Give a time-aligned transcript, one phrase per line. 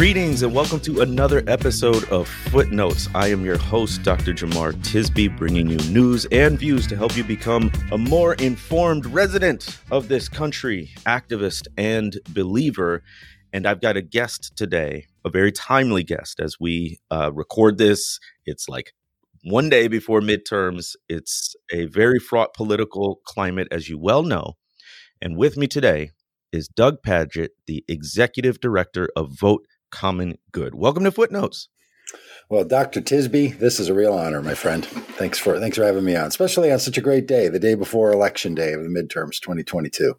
[0.00, 3.06] Greetings and welcome to another episode of Footnotes.
[3.14, 4.32] I am your host, Dr.
[4.32, 9.78] Jemar Tisby, bringing you news and views to help you become a more informed resident
[9.90, 13.02] of this country, activist and believer.
[13.52, 18.18] And I've got a guest today, a very timely guest as we uh, record this.
[18.46, 18.94] It's like
[19.44, 20.96] one day before midterms.
[21.10, 24.54] It's a very fraught political climate, as you well know.
[25.20, 26.12] And with me today
[26.52, 30.74] is Doug Pagitt, the executive director of Vote common good.
[30.74, 31.68] Welcome to Footnotes.
[32.48, 33.00] Well, Dr.
[33.00, 34.84] Tisby, this is a real honor, my friend.
[34.84, 37.74] Thanks for thanks for having me on, especially on such a great day, the day
[37.74, 40.16] before election day of the midterms 2022.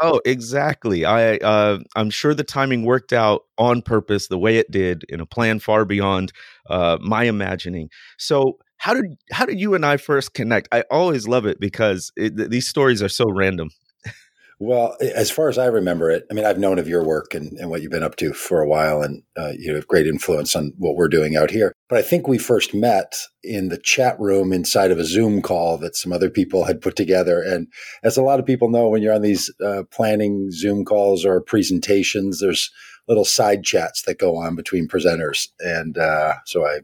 [0.00, 1.04] Oh, exactly.
[1.04, 5.20] I uh, I'm sure the timing worked out on purpose, the way it did, in
[5.20, 6.32] a plan far beyond
[6.68, 7.88] uh, my imagining.
[8.18, 10.66] So, how did how did you and I first connect?
[10.72, 13.70] I always love it because it, these stories are so random.
[14.64, 17.58] Well, as far as I remember it, I mean, I've known of your work and,
[17.58, 20.54] and what you've been up to for a while, and uh, you have great influence
[20.54, 21.72] on what we're doing out here.
[21.88, 25.78] But I think we first met in the chat room inside of a Zoom call
[25.78, 27.42] that some other people had put together.
[27.42, 27.66] And
[28.04, 31.40] as a lot of people know, when you're on these uh, planning Zoom calls or
[31.40, 32.70] presentations, there's
[33.08, 35.48] little side chats that go on between presenters.
[35.58, 36.82] And uh, so I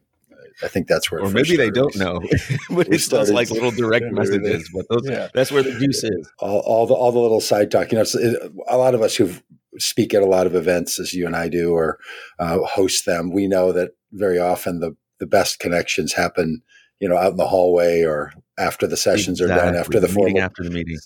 [0.63, 1.23] I think that's where.
[1.23, 2.21] Or maybe they don't know,
[2.71, 4.71] but it's just like little direct messages.
[4.75, 5.29] But those, yeah.
[5.35, 6.31] that's where the juice is.
[6.39, 7.93] All, all, the all the little side talk.
[7.93, 9.33] You know, it, a lot of us who
[9.79, 11.99] speak at a lot of events, as you and I do, or
[12.39, 16.63] uh, host them, we know that very often the the best connections happen,
[17.01, 19.69] you know, out in the hallway or after the sessions exactly.
[19.69, 20.97] are done, after the, the formal after the meeting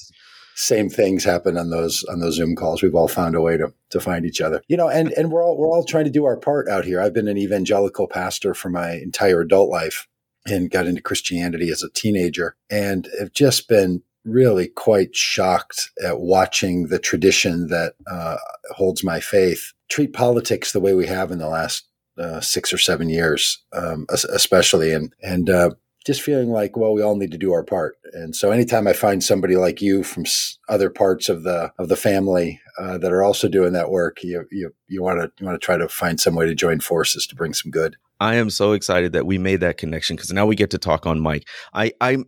[0.62, 2.82] same things happen on those on those Zoom calls.
[2.82, 4.62] We've all found a way to to find each other.
[4.68, 7.00] You know, and and we're all we're all trying to do our part out here.
[7.00, 10.06] I've been an evangelical pastor for my entire adult life
[10.46, 16.20] and got into Christianity as a teenager and have just been really quite shocked at
[16.20, 18.36] watching the tradition that uh,
[18.70, 21.86] holds my faith treat politics the way we have in the last
[22.18, 25.70] uh, six or seven years, um, especially, and and uh,
[26.04, 27.96] just feeling like, well, we all need to do our part.
[28.12, 30.24] And so, anytime I find somebody like you from
[30.68, 34.46] other parts of the of the family uh, that are also doing that work, you
[34.50, 37.26] you you want to you want to try to find some way to join forces
[37.28, 37.96] to bring some good.
[38.20, 41.06] I am so excited that we made that connection because now we get to talk
[41.06, 41.46] on mic.
[41.72, 42.26] I I'm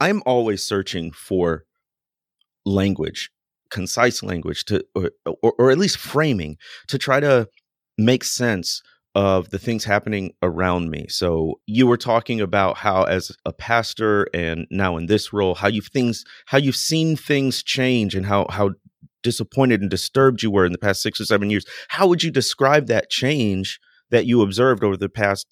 [0.00, 1.64] I'm always searching for
[2.64, 3.30] language,
[3.70, 5.10] concise language to or,
[5.42, 6.58] or, or at least framing
[6.88, 7.48] to try to
[7.98, 8.82] make sense
[9.16, 11.06] of the things happening around me.
[11.08, 15.68] So you were talking about how as a pastor and now in this role how
[15.68, 18.72] you've things how you've seen things change and how how
[19.22, 21.64] disappointed and disturbed you were in the past 6 or 7 years.
[21.88, 25.46] How would you describe that change that you observed over the past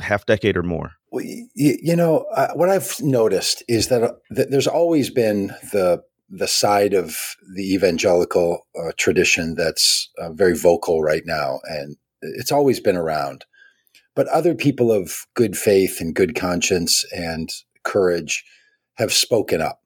[0.00, 0.92] half decade or more?
[1.10, 5.48] Well, you, you know, uh, what I've noticed is that, uh, that there's always been
[5.72, 7.16] the the side of
[7.56, 13.44] the evangelical uh, tradition that's uh, very vocal right now and it's always been around.
[14.14, 17.48] But other people of good faith and good conscience and
[17.84, 18.44] courage
[18.94, 19.80] have spoken up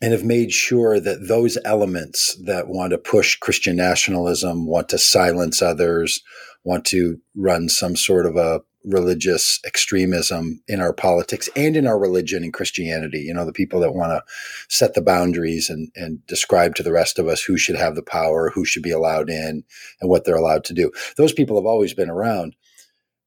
[0.00, 4.98] and have made sure that those elements that want to push Christian nationalism, want to
[4.98, 6.22] silence others,
[6.64, 11.98] want to run some sort of a religious extremism in our politics and in our
[11.98, 13.20] religion and Christianity.
[13.20, 14.22] You know, the people that want to
[14.68, 18.02] set the boundaries and, and describe to the rest of us who should have the
[18.02, 19.64] power, who should be allowed in,
[20.00, 20.90] and what they're allowed to do.
[21.16, 22.56] Those people have always been around.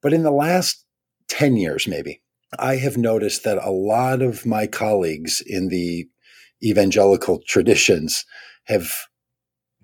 [0.02, 0.84] But in the last
[1.30, 2.22] 10 years, maybe,
[2.58, 6.08] I have noticed that a lot of my colleagues in the
[6.64, 8.26] evangelical traditions
[8.66, 8.92] have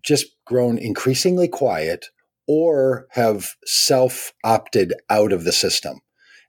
[0.04, 2.08] just grown increasingly quiet
[2.48, 6.00] or have self opted out of the system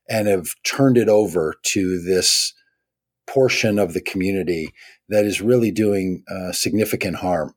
[0.09, 2.55] and have turned it over to this
[3.27, 4.73] portion of the community
[5.09, 7.55] that is really doing uh, significant harm.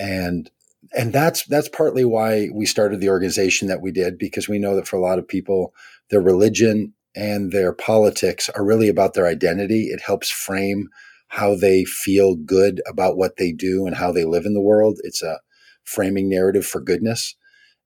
[0.00, 0.50] And
[0.96, 4.74] and that's that's partly why we started the organization that we did because we know
[4.76, 5.72] that for a lot of people
[6.10, 9.84] their religion and their politics are really about their identity.
[9.84, 10.88] It helps frame
[11.28, 14.98] how they feel good about what they do and how they live in the world.
[15.04, 15.40] It's a
[15.84, 17.34] framing narrative for goodness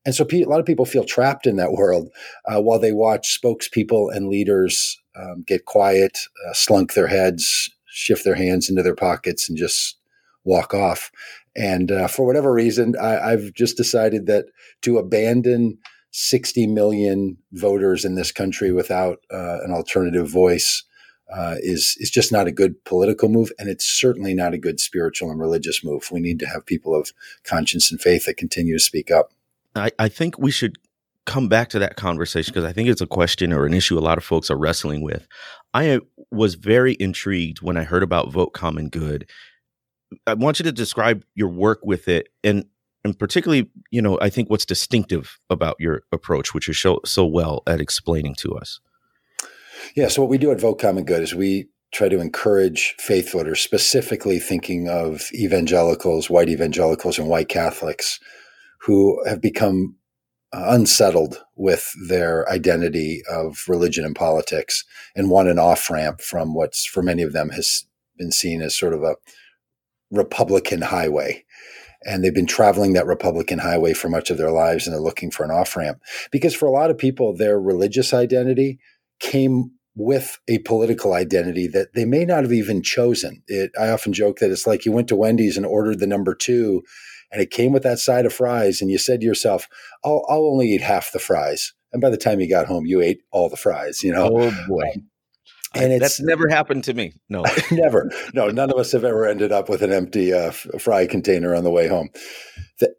[0.09, 2.09] and so a lot of people feel trapped in that world
[2.47, 6.17] uh, while they watch spokespeople and leaders um, get quiet,
[6.49, 9.99] uh, slunk their heads, shift their hands into their pockets, and just
[10.45, 11.11] walk off.
[11.55, 14.47] And uh, for whatever reason, I, I've just decided that
[14.81, 15.77] to abandon
[16.13, 20.85] 60 million voters in this country without uh, an alternative voice
[21.31, 24.81] uh, is is just not a good political move, and it's certainly not a good
[24.81, 26.09] spiritual and religious move.
[26.11, 27.13] We need to have people of
[27.45, 29.35] conscience and faith that continue to speak up.
[29.75, 30.77] I, I think we should
[31.27, 34.01] come back to that conversation because I think it's a question or an issue a
[34.01, 35.29] lot of folks are wrestling with.
[35.75, 36.01] I uh,
[36.31, 39.29] was very intrigued when I heard about Vote Common Good.
[40.27, 42.65] I want you to describe your work with it and
[43.05, 47.25] and particularly, you know, I think what's distinctive about your approach, which you show so
[47.25, 48.81] well at explaining to us.
[49.95, 50.09] Yeah.
[50.09, 53.61] So what we do at Vote Common Good is we try to encourage faith voters,
[53.61, 58.19] specifically thinking of evangelicals, white evangelicals, and white Catholics
[58.83, 59.97] who have become
[60.53, 64.85] uh, unsettled with their identity of religion and politics
[65.15, 67.85] and want an off ramp from what's for many of them has
[68.17, 69.17] been seen as sort of a
[70.11, 71.45] Republican highway.
[72.05, 75.31] And they've been traveling that Republican highway for much of their lives and they're looking
[75.31, 76.01] for an off ramp.
[76.31, 78.79] Because for a lot of people, their religious identity
[79.21, 83.43] came with a political identity that they may not have even chosen.
[83.49, 86.35] It, I often joke that it's like you went to Wendy's and ordered the number
[86.37, 86.85] two,
[87.31, 89.69] and it came with that side of fries, and you said to yourself,
[90.05, 93.01] "I'll, I'll only eat half the fries." And by the time you got home, you
[93.01, 94.03] ate all the fries.
[94.03, 94.91] You know, oh boy.
[94.95, 95.09] Um,
[95.75, 97.13] and it's that's never happened to me.
[97.29, 98.11] No, never.
[98.33, 101.65] No, none of us have ever ended up with an empty uh, fry container on
[101.65, 102.09] the way home.
[102.81, 102.95] The,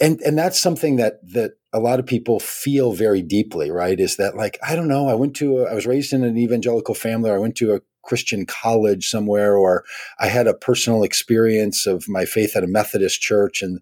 [0.00, 3.98] and and that's something that that a lot of people feel very deeply, right?
[3.98, 6.36] Is that like, I don't know, I went to, a, I was raised in an
[6.36, 9.84] evangelical family, or I went to a Christian college somewhere, or
[10.18, 13.62] I had a personal experience of my faith at a Methodist church.
[13.62, 13.80] And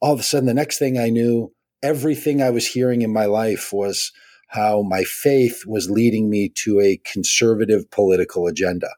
[0.00, 1.52] all of a sudden, the next thing I knew,
[1.82, 4.12] everything I was hearing in my life was
[4.48, 8.88] how my faith was leading me to a conservative political agenda.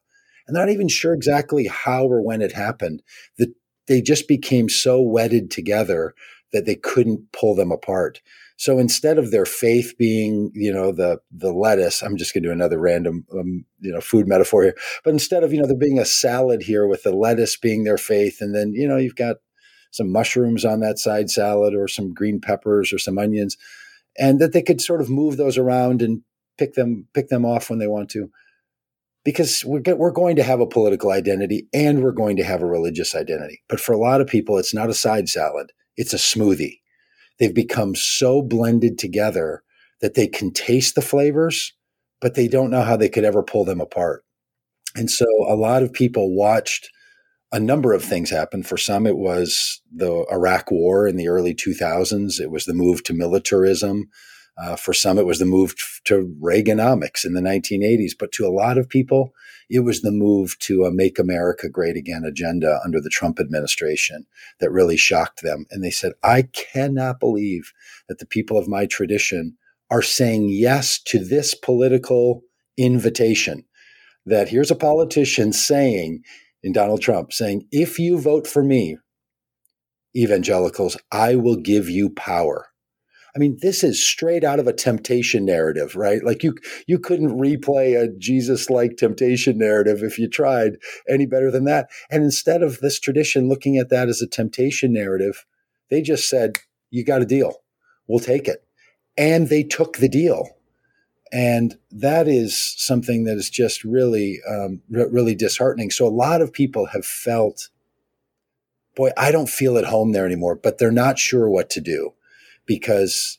[0.47, 3.03] And not even sure exactly how or when it happened.
[3.39, 3.55] That
[3.87, 6.15] they just became so wedded together
[6.53, 8.21] that they couldn't pull them apart.
[8.63, 12.49] So instead of their faith being, you know, the the lettuce, I'm just going to
[12.49, 14.77] do another random, um, you know, food metaphor here.
[15.03, 17.99] But instead of, you know, there being a salad here with the lettuce being their
[17.99, 19.39] faith, and then you know you've got
[19.91, 23.57] some mushrooms on that side salad, or some green peppers, or some onions,
[24.17, 26.23] and that they could sort of move those around and
[26.57, 28.31] pick them pick them off when they want to
[29.25, 32.67] because we're, we're going to have a political identity and we're going to have a
[32.67, 33.61] religious identity.
[33.69, 36.79] But for a lot of people, it's not a side salad it's a smoothie.
[37.39, 39.63] They've become so blended together
[40.01, 41.73] that they can taste the flavors,
[42.21, 44.25] but they don't know how they could ever pull them apart.
[44.95, 46.91] And so a lot of people watched
[47.53, 48.63] a number of things happen.
[48.63, 52.41] For some, it was the Iraq War in the early 2000s.
[52.41, 54.09] It was the move to militarism.
[54.59, 58.13] Uh, for some, it was the move to Reaganomics in the 1980s.
[58.19, 59.33] But to a lot of people,
[59.71, 64.27] it was the move to a Make America Great Again agenda under the Trump administration
[64.61, 65.65] that really shocked them.
[65.71, 67.73] And they said, I cannot believe
[68.09, 69.57] that the people of my tradition
[69.91, 72.43] are saying yes to this political
[72.77, 73.65] invitation.
[74.27, 76.23] That here's a politician saying,
[76.63, 78.99] in Donald Trump, saying, if you vote for me,
[80.17, 82.69] evangelicals, I will give you power.
[83.35, 86.23] I mean, this is straight out of a temptation narrative, right?
[86.23, 86.55] Like you
[86.87, 90.77] you couldn't replay a Jesus-like temptation narrative if you tried
[91.09, 91.89] any better than that.
[92.11, 95.47] And instead of this tradition looking at that as a temptation narrative,
[95.89, 96.59] they just said,
[96.91, 97.63] "You got a deal.
[98.07, 98.65] We'll take it."
[99.17, 100.51] And they took the deal.
[101.33, 105.91] And that is something that is just really, um, really disheartening.
[105.91, 107.71] So a lot of people have felt,
[108.95, 112.13] boy, I don't feel at home there anymore, but they're not sure what to do
[112.67, 113.39] because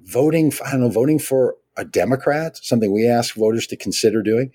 [0.00, 4.52] voting, I don't know, voting for a Democrat, something we ask voters to consider doing,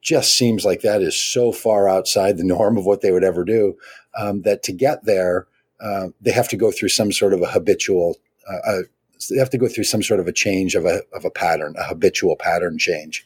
[0.00, 3.44] just seems like that is so far outside the norm of what they would ever
[3.44, 3.76] do
[4.16, 5.46] um, that to get there,
[5.80, 8.16] uh, they have to go through some sort of a habitual,
[8.48, 8.82] uh, uh,
[9.30, 11.74] they have to go through some sort of a change of a, of a pattern,
[11.78, 13.24] a habitual pattern change.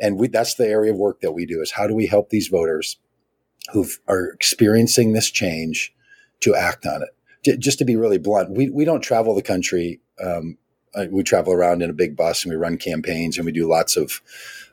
[0.00, 2.30] And we, that's the area of work that we do is how do we help
[2.30, 2.98] these voters
[3.72, 5.94] who are experiencing this change
[6.40, 7.10] to act on it?
[7.44, 10.00] Just to be really blunt, we, we don't travel the country.
[10.22, 10.58] Um,
[11.10, 13.96] we travel around in a big bus and we run campaigns and we do lots
[13.96, 14.20] of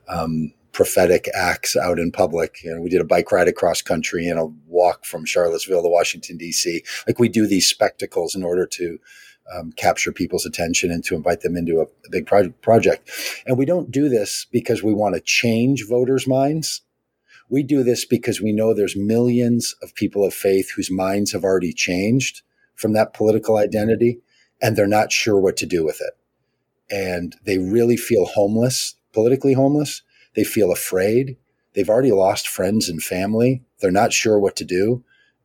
[0.08, 2.64] um, prophetic acts out in public.
[2.64, 5.90] You know, we did a bike ride across country and a walk from Charlottesville to
[5.90, 6.84] Washington D.C.
[7.08, 9.00] Like we do these spectacles in order to
[9.56, 13.10] um, capture people's attention and to invite them into a, a big pro- project.
[13.46, 16.82] And we don't do this because we want to change voters' minds.
[17.50, 21.46] We do this because we know there's millions of people of faith whose minds have
[21.46, 22.42] already changed
[22.78, 24.20] from that political identity
[24.62, 26.14] and they're not sure what to do with it.
[26.90, 30.04] And they really feel homeless, politically homeless.
[30.36, 31.38] They feel afraid.
[31.74, 33.64] They've already lost friends and family.
[33.80, 35.04] They're not sure what to do.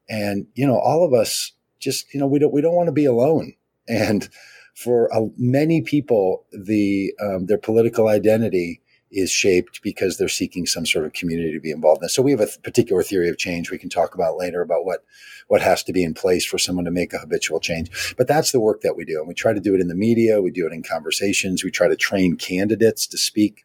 [0.09, 2.93] And, you know, all of us just, you know, we don't, we don't want to
[2.93, 3.55] be alone.
[3.89, 4.29] And
[4.77, 8.81] for uh, many people, the, um, their political identity
[9.12, 12.09] is shaped because they're seeking some sort of community to be involved in.
[12.09, 15.04] So we have a particular theory of change we can talk about later about what
[15.49, 18.14] what has to be in place for someone to make a habitual change.
[18.16, 19.95] But that's the work that we do, and we try to do it in the
[19.95, 20.40] media.
[20.40, 21.62] We do it in conversations.
[21.62, 23.64] We try to train candidates to speak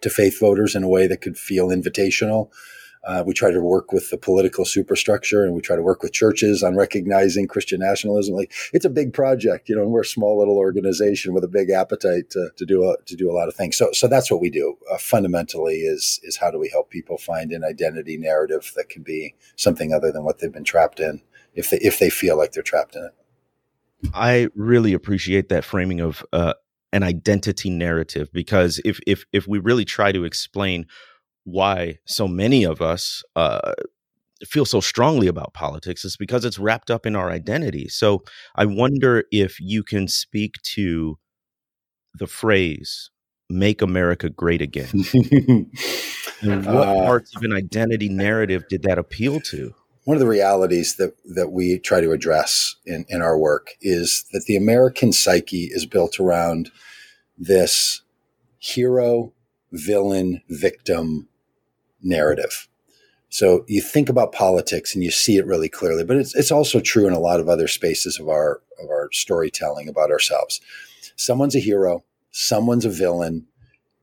[0.00, 2.50] to faith voters in a way that could feel invitational.
[3.06, 6.12] Uh, we try to work with the political superstructure and we try to work with
[6.12, 8.34] churches on recognizing Christian nationalism.
[8.34, 11.48] Like it's a big project, you know, and we're a small little organization with a
[11.48, 13.76] big appetite to, to do a, to do a lot of things.
[13.76, 17.18] So, so that's what we do uh, fundamentally is, is how do we help people
[17.18, 21.20] find an identity narrative that can be something other than what they've been trapped in
[21.54, 23.14] if they, if they feel like they're trapped in it.
[24.14, 26.54] I really appreciate that framing of, uh,
[26.94, 30.86] an identity narrative because if if if we really try to explain
[31.44, 33.72] why so many of us uh,
[34.46, 37.88] feel so strongly about politics is because it's wrapped up in our identity.
[37.88, 38.24] So
[38.56, 41.18] I wonder if you can speak to
[42.14, 43.10] the phrase
[43.48, 45.04] "Make America Great Again."
[46.42, 49.74] what uh, parts of an identity narrative did that appeal to?
[50.04, 54.24] One of the realities that that we try to address in, in our work is
[54.32, 56.70] that the American psyche is built around
[57.36, 58.02] this
[58.58, 59.32] hero,
[59.72, 61.28] villain, victim
[62.04, 62.68] narrative.
[63.28, 66.78] So you think about politics and you see it really clearly, but it's, it's also
[66.78, 70.60] true in a lot of other spaces of our, of our storytelling about ourselves.
[71.16, 73.46] Someone's a hero, someone's a villain,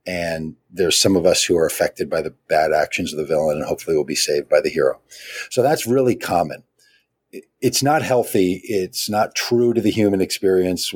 [0.06, 3.58] and there's some of us who are affected by the bad actions of the villain
[3.58, 5.00] and hopefully will be saved by the hero.
[5.50, 6.64] So that's really common.
[7.62, 8.62] It's not healthy.
[8.66, 10.94] It's not true to the human experience.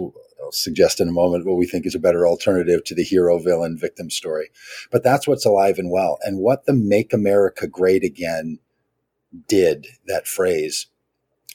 [0.52, 3.78] Suggest in a moment what we think is a better alternative to the hero villain
[3.78, 4.50] victim story.
[4.92, 6.18] But that's what's alive and well.
[6.24, 8.60] And what the Make America Great Again
[9.48, 10.88] did, that phrase,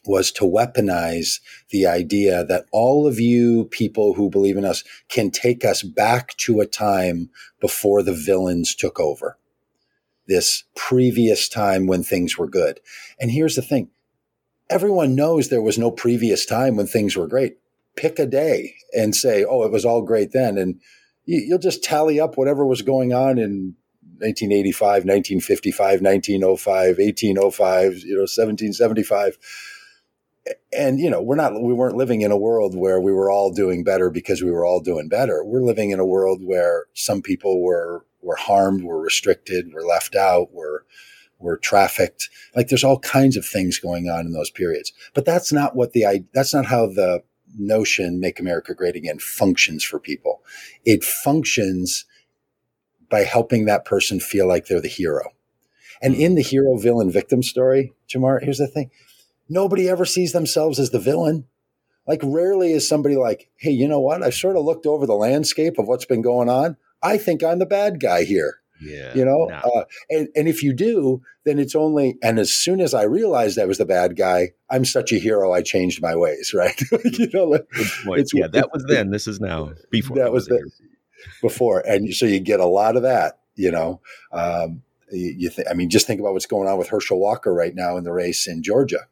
[0.05, 5.31] was to weaponize the idea that all of you people who believe in us can
[5.31, 7.31] take us back to a time
[7.61, 9.37] before the villains took over.
[10.27, 12.81] This previous time when things were good.
[13.19, 13.91] And here's the thing.
[14.71, 17.59] Everyone knows there was no previous time when things were great
[17.97, 20.59] pick a day and say, oh, it was all great then.
[20.59, 20.81] And
[21.25, 23.77] you, will just tally up whatever was going on in
[24.19, 29.39] 1985, 1955, 1905, 1805, you know, 1775.
[30.73, 33.53] And, you know, we're not, we weren't living in a world where we were all
[33.53, 35.45] doing better because we were all doing better.
[35.45, 40.15] We're living in a world where some people were, were harmed, were restricted, were left
[40.15, 40.85] out, were,
[41.39, 42.29] were trafficked.
[42.55, 44.93] Like there's all kinds of things going on in those periods.
[45.15, 47.23] But that's not what the, that's not how the
[47.59, 50.43] notion, Make America Great Again, functions for people.
[50.85, 52.05] It functions
[53.11, 55.31] by helping that person feel like they're the hero.
[56.03, 56.49] And in the hmm.
[56.49, 58.91] hero villain victim story, Jemar, here's the thing
[59.49, 61.47] nobody ever sees themselves as the villain.
[62.07, 64.23] Like, rarely is somebody like, hey, you know what?
[64.23, 66.77] I've sort of looked over the landscape of what's been going on.
[67.03, 68.61] I think I'm the bad guy here.
[68.81, 69.15] Yeah.
[69.15, 72.95] You know, uh, and, and if you do, then it's only, and as soon as
[72.95, 75.53] I realized I was the bad guy, I'm such a hero.
[75.53, 76.81] I changed my ways, right?
[77.05, 77.59] you know,
[78.15, 79.11] it's, yeah, that was then.
[79.11, 79.73] This is now.
[79.91, 80.71] Before that was the,
[81.41, 81.81] before.
[81.81, 84.01] And so you get a lot of that, you know,
[84.33, 84.83] um,
[85.13, 87.75] you, you th- I mean, just think about what's going on with Herschel Walker right
[87.75, 89.07] now in the race in Georgia.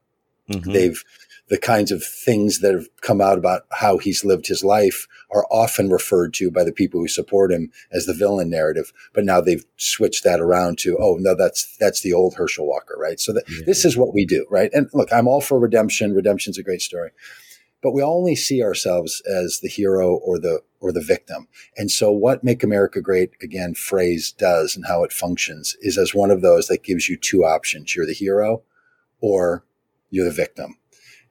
[0.50, 0.72] Mm-hmm.
[0.72, 1.04] They've,
[1.48, 5.46] the kinds of things that have come out about how he's lived his life are
[5.50, 8.92] often referred to by the people who support him as the villain narrative.
[9.14, 12.96] But now they've switched that around to, oh, no, that's, that's the old Herschel Walker,
[12.98, 13.18] right?
[13.18, 13.60] So yeah.
[13.66, 14.70] this is what we do, right?
[14.72, 16.14] And look, I'm all for redemption.
[16.14, 17.10] Redemption's a great story.
[17.80, 21.46] But we only see ourselves as the hero or the or the victim.
[21.76, 26.14] And so what Make America Great Again phrase does and how it functions is as
[26.14, 27.94] one of those that gives you two options.
[27.94, 28.62] You're the hero
[29.20, 29.64] or
[30.10, 30.77] you're the victim.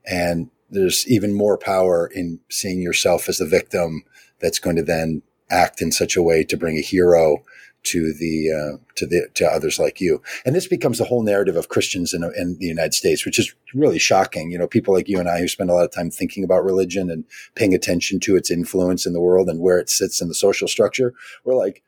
[0.08, 4.04] And there's even more power in seeing yourself as the victim
[4.40, 7.44] that's going to then act in such a way to bring a hero
[7.84, 10.22] to the uh, to the to others like you.
[10.46, 13.54] And this becomes the whole narrative of Christians in, in the United States, which is
[13.74, 14.52] really shocking.
[14.52, 16.66] You know, people like you and I who spend a lot of time thinking about
[16.66, 17.24] religion and
[17.56, 20.68] paying attention to its influence in the world and where it sits in the social
[20.68, 21.14] structure.
[21.46, 21.82] We're like,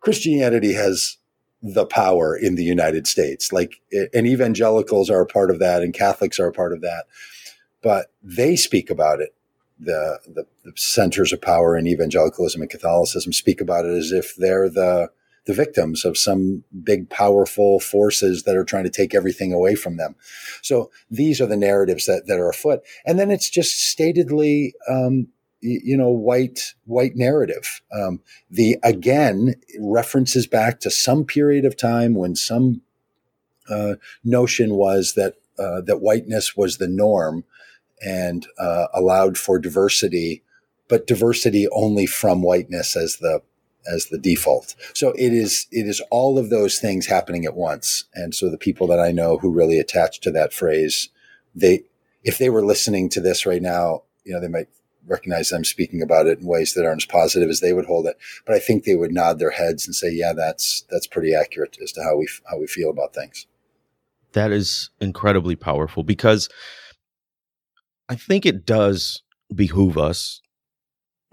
[0.00, 1.18] Christianity has
[1.62, 3.52] the power in the United States.
[3.52, 3.80] Like,
[4.12, 7.04] and evangelicals are a part of that, and Catholics are a part of that
[7.86, 9.32] but they speak about it.
[9.78, 14.34] The, the, the centers of power in evangelicalism and Catholicism speak about it as if
[14.34, 15.10] they're the
[15.44, 19.98] the victims of some big powerful forces that are trying to take everything away from
[19.98, 20.16] them.
[20.62, 22.80] So these are the narratives that, that are afoot.
[23.04, 25.28] And then it's just statedly, um,
[25.60, 27.80] you know, white, white narrative.
[27.92, 28.18] Um,
[28.50, 32.82] the, again, references back to some period of time when some,
[33.70, 37.44] uh, notion was that uh, that whiteness was the norm
[38.04, 40.42] and uh, allowed for diversity,
[40.88, 43.42] but diversity only from whiteness as the
[43.88, 44.74] as the default.
[44.94, 48.04] So it is it is all of those things happening at once.
[48.14, 51.08] And so the people that I know who really attach to that phrase,
[51.54, 51.84] they
[52.24, 54.68] if they were listening to this right now, you know, they might
[55.06, 58.06] recognize I'm speaking about it in ways that aren't as positive as they would hold
[58.06, 58.18] it.
[58.44, 61.78] But I think they would nod their heads and say, "Yeah, that's that's pretty accurate
[61.82, 63.46] as to how we how we feel about things."
[64.32, 66.48] That is incredibly powerful because
[68.08, 69.22] I think it does
[69.54, 70.40] behoove us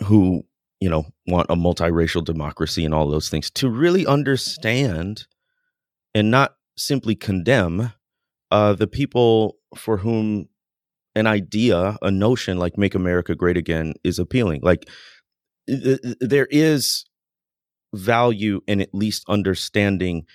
[0.06, 0.44] who
[0.80, 5.25] you know want a multiracial democracy and all those things to really understand
[6.13, 7.94] and not simply condemn
[8.51, 10.48] uh, the people for whom
[11.15, 14.62] an idea, a notion like "Make America Great Again" is appealing.
[14.63, 14.88] Like
[15.68, 17.06] th- there is
[17.94, 20.25] value in at least understanding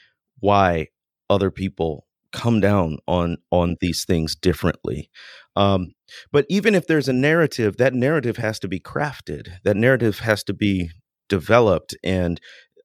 [0.40, 0.88] why
[1.28, 5.10] other people come down on on these things differently.
[5.56, 5.92] Um,
[6.32, 9.48] but even if there's a narrative, that narrative has to be crafted.
[9.64, 10.90] That narrative has to be
[11.28, 12.40] developed and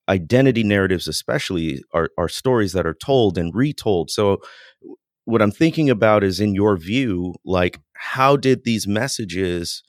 [0.09, 4.37] identity narratives especially are, are stories that are told and retold so
[5.25, 9.81] what i'm thinking about is in your view like how did these messages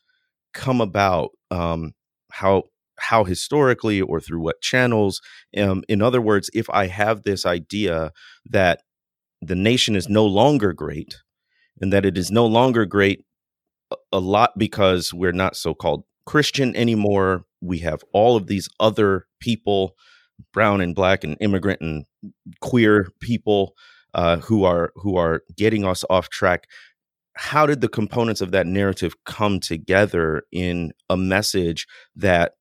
[0.53, 1.93] come about um,
[2.31, 2.63] how
[3.01, 5.21] how historically or through what channels
[5.57, 8.13] um, in other words if i have this idea
[8.49, 8.83] that
[9.47, 11.23] the nation is no longer great
[11.81, 13.25] and that it is no longer great
[14.13, 17.45] a lot because we're not so called Christian anymore.
[17.61, 19.95] We have all of these other people,
[20.53, 22.05] brown and black and immigrant and
[22.61, 23.75] queer people
[24.15, 26.65] uh, who are who are getting us off track.
[27.37, 32.53] How did the components of that narrative come together in a message that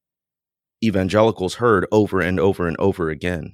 [0.84, 3.54] evangelicals heard over and over and over again?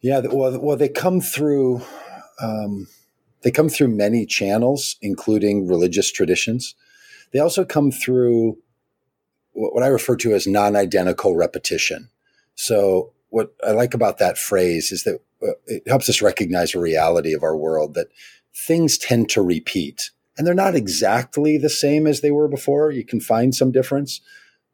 [0.00, 1.82] Yeah, well, well, they come through.
[2.40, 2.86] Um,
[3.42, 6.74] they come through many channels, including religious traditions.
[7.32, 8.58] They also come through
[9.52, 12.10] what I refer to as non-identical repetition.
[12.54, 16.80] So, what I like about that phrase is that uh, it helps us recognize a
[16.80, 18.08] reality of our world that
[18.54, 22.90] things tend to repeat, and they're not exactly the same as they were before.
[22.90, 24.20] You can find some difference,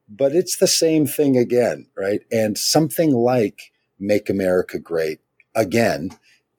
[0.09, 2.21] but it's the same thing again, right?
[2.31, 5.21] And something like "Make America Great"
[5.55, 6.11] again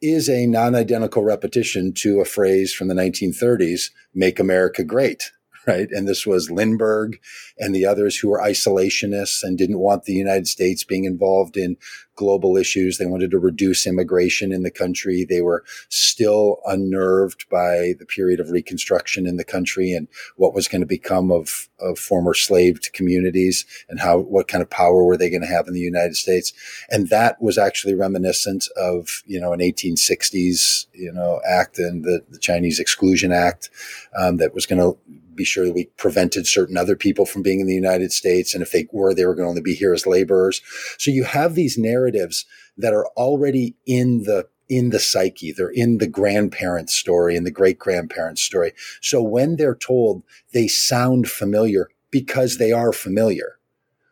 [0.01, 5.31] is a non identical repetition to a phrase from the 1930s, make America great
[5.67, 5.89] right?
[5.91, 7.19] And this was Lindbergh
[7.57, 11.77] and the others who were isolationists and didn't want the United States being involved in
[12.15, 12.97] global issues.
[12.97, 15.25] They wanted to reduce immigration in the country.
[15.25, 20.67] They were still unnerved by the period of Reconstruction in the country and what was
[20.67, 25.17] going to become of, of former slaved communities and how, what kind of power were
[25.17, 26.53] they going to have in the United States.
[26.89, 32.23] And that was actually reminiscent of, you know, an 1860s, you know, act and the,
[32.29, 33.69] the Chinese Exclusion Act
[34.17, 34.97] um, that was going to
[35.35, 38.53] be sure that we prevented certain other people from being in the United States.
[38.53, 40.61] And if they were, they were going to only be here as laborers.
[40.97, 42.45] So you have these narratives
[42.77, 45.51] that are already in the in the psyche.
[45.51, 48.73] They're in the grandparent's story and the great grandparent's story.
[49.01, 53.59] So when they're told, they sound familiar because they are familiar.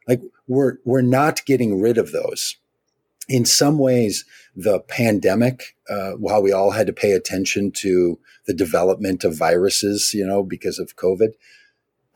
[0.08, 2.58] Like we're, we're not getting rid of those
[3.28, 8.54] in some ways, the pandemic, uh, while we all had to pay attention to the
[8.54, 11.30] development of viruses, you know, because of COVID,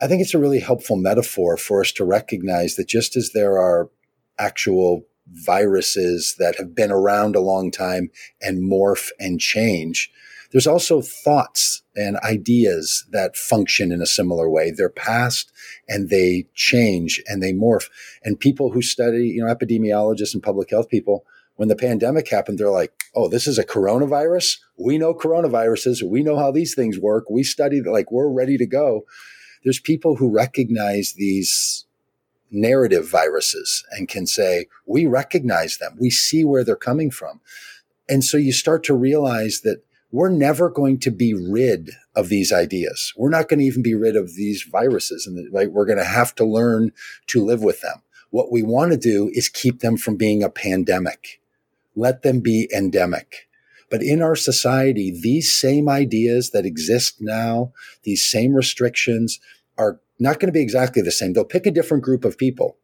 [0.00, 3.58] I think it's a really helpful metaphor for us to recognize that just as there
[3.58, 3.90] are
[4.38, 10.10] actual viruses that have been around a long time and morph and change,
[10.50, 14.70] there's also thoughts and ideas that function in a similar way.
[14.70, 15.52] They're passed
[15.88, 17.88] and they change and they morph.
[18.24, 21.24] And people who study, you know, epidemiologists and public health people,
[21.56, 24.58] when the pandemic happened, they're like, oh, this is a coronavirus.
[24.78, 26.02] We know coronaviruses.
[26.02, 27.28] We know how these things work.
[27.28, 29.04] We studied, like, we're ready to go.
[29.64, 31.84] There's people who recognize these
[32.50, 35.96] narrative viruses and can say, we recognize them.
[35.98, 37.40] We see where they're coming from.
[38.08, 42.52] And so you start to realize that we're never going to be rid of these
[42.52, 43.12] ideas.
[43.16, 46.04] We're not going to even be rid of these viruses and like we're going to
[46.04, 46.92] have to learn
[47.28, 48.02] to live with them.
[48.30, 51.40] What we want to do is keep them from being a pandemic.
[51.94, 53.48] Let them be endemic.
[53.90, 59.40] But in our society, these same ideas that exist now, these same restrictions
[59.78, 61.32] are not going to be exactly the same.
[61.32, 62.76] They'll pick a different group of people.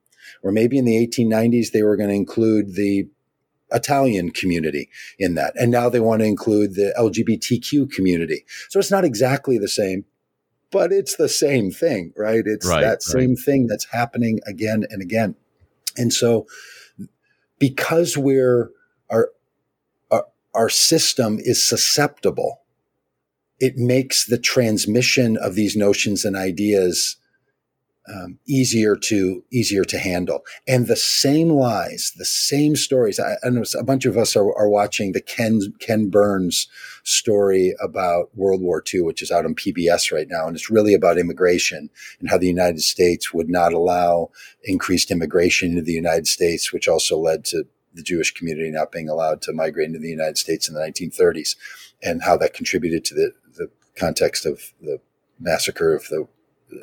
[0.43, 3.09] Or maybe in the 1890s, they were going to include the
[3.73, 5.55] Italian community in that.
[5.57, 8.45] And now they want to include the LGBTQ community.
[8.69, 10.05] So it's not exactly the same,
[10.71, 12.43] but it's the same thing, right?
[12.45, 13.39] It's right, that same right.
[13.39, 15.35] thing that's happening again and again.
[15.97, 16.47] And so
[17.59, 18.71] because we're,
[19.11, 19.31] our,
[20.11, 22.65] our, our system is susceptible
[23.61, 27.17] it makes the transmission of these notions and ideas
[28.13, 30.45] um, easier to easier to handle.
[30.69, 33.19] And the same lies, the same stories.
[33.19, 36.69] I, I know a bunch of us are, are, watching the Ken Ken Burns
[37.05, 40.93] story about World War II, which is out on PBS right now, and it's really
[40.93, 41.89] about immigration
[42.21, 44.31] and how the United States would not allow
[44.65, 47.65] increased immigration into the United States, which also led to
[47.95, 51.57] the Jewish community not being allowed to migrate into the United States in the 1930s,
[52.03, 54.99] and how that contributed to the the context of the
[55.39, 56.27] massacre of the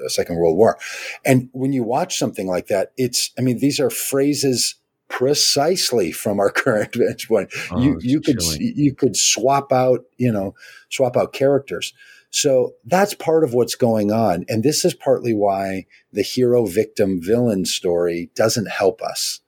[0.08, 0.78] Second World War.
[1.26, 4.76] And when you watch something like that, it's, I mean, these are phrases
[5.10, 7.52] precisely from our current vantage point.
[7.72, 10.56] Oh, you, you could, you could swap out, you know,
[10.90, 11.94] swap out characters.
[12.32, 14.46] So that's part of what's going on.
[14.48, 19.42] And this is partly why the hero victim villain story doesn't help us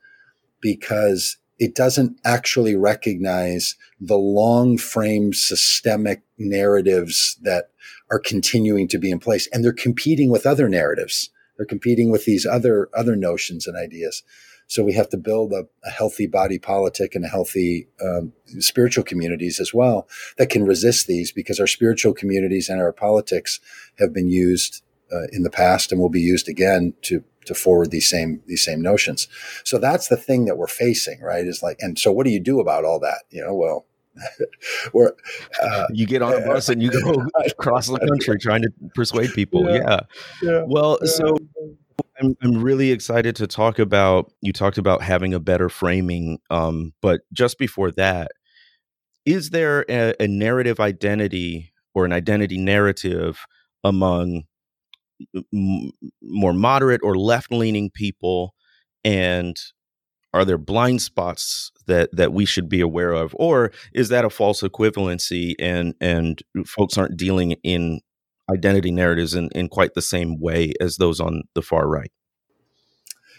[0.60, 7.70] because it doesn't actually recognize the long frame systemic narratives that
[8.10, 11.30] are continuing to be in place and they're competing with other narratives.
[11.58, 14.24] They're competing with these other, other notions and ideas.
[14.68, 19.04] So we have to build a, a healthy body politic and a healthy um, spiritual
[19.04, 23.60] communities as well that can resist these because our spiritual communities and our politics
[24.00, 24.84] have been used
[25.14, 28.64] uh, in the past and will be used again to to forward these same these
[28.64, 29.28] same notions.
[29.64, 31.46] So that's the thing that we're facing, right?
[31.46, 33.24] Is like, and so what do you do about all that?
[33.30, 33.86] You know, well,
[34.94, 35.16] or
[35.62, 39.32] uh, you get on a bus and you go across the country trying to persuade
[39.34, 39.66] people.
[39.66, 39.82] Yeah.
[39.84, 40.00] yeah.
[40.42, 40.64] yeah.
[40.66, 41.10] Well, yeah.
[41.10, 41.38] so
[42.20, 44.32] I'm, I'm really excited to talk about.
[44.42, 48.32] You talked about having a better framing, um, but just before that,
[49.26, 53.46] is there a, a narrative identity or an identity narrative
[53.84, 54.44] among
[55.54, 58.54] m- more moderate or left leaning people
[59.04, 59.58] and
[60.34, 63.36] are there blind spots that that we should be aware of?
[63.38, 68.02] Or is that a false equivalency and and folks aren't dealing in
[68.52, 72.12] identity narratives in, in quite the same way as those on the far right?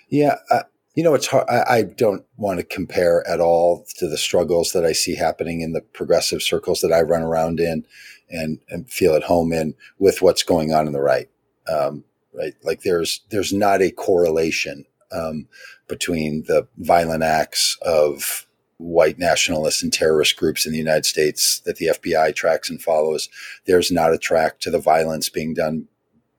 [0.08, 0.62] Yeah uh,
[0.94, 4.72] you know it's hard I, I, don't want to compare at all to the struggles
[4.72, 7.84] that i see happening in the progressive circles that i run around in
[8.30, 11.28] and, and feel at home in with what's going on in the right
[11.68, 15.46] um, right like there's there's not a correlation um,
[15.88, 18.46] between the violent acts of
[18.78, 23.28] white nationalists and terrorist groups in the United States that the FBI tracks and follows.
[23.66, 25.86] There's not a track to the violence being done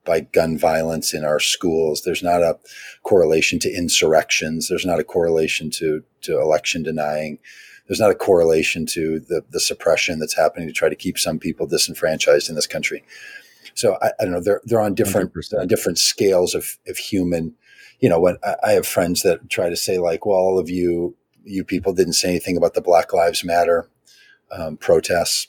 [0.04, 2.02] by gun violence in our schools.
[2.02, 2.58] There's not a
[3.02, 4.68] correlation to insurrections.
[4.68, 7.38] There's not a correlation to, to election denying.
[7.88, 11.38] There's not a correlation to the, the suppression that's happening to try to keep some
[11.38, 13.04] people disenfranchised in this country.
[13.76, 14.40] So I, I don't know.
[14.40, 17.54] They're they're on different uh, different scales of of human
[18.00, 21.16] you know, when I, have friends that try to say like, well, all of you,
[21.44, 23.88] you people didn't say anything about the Black Lives Matter
[24.52, 25.48] um, protests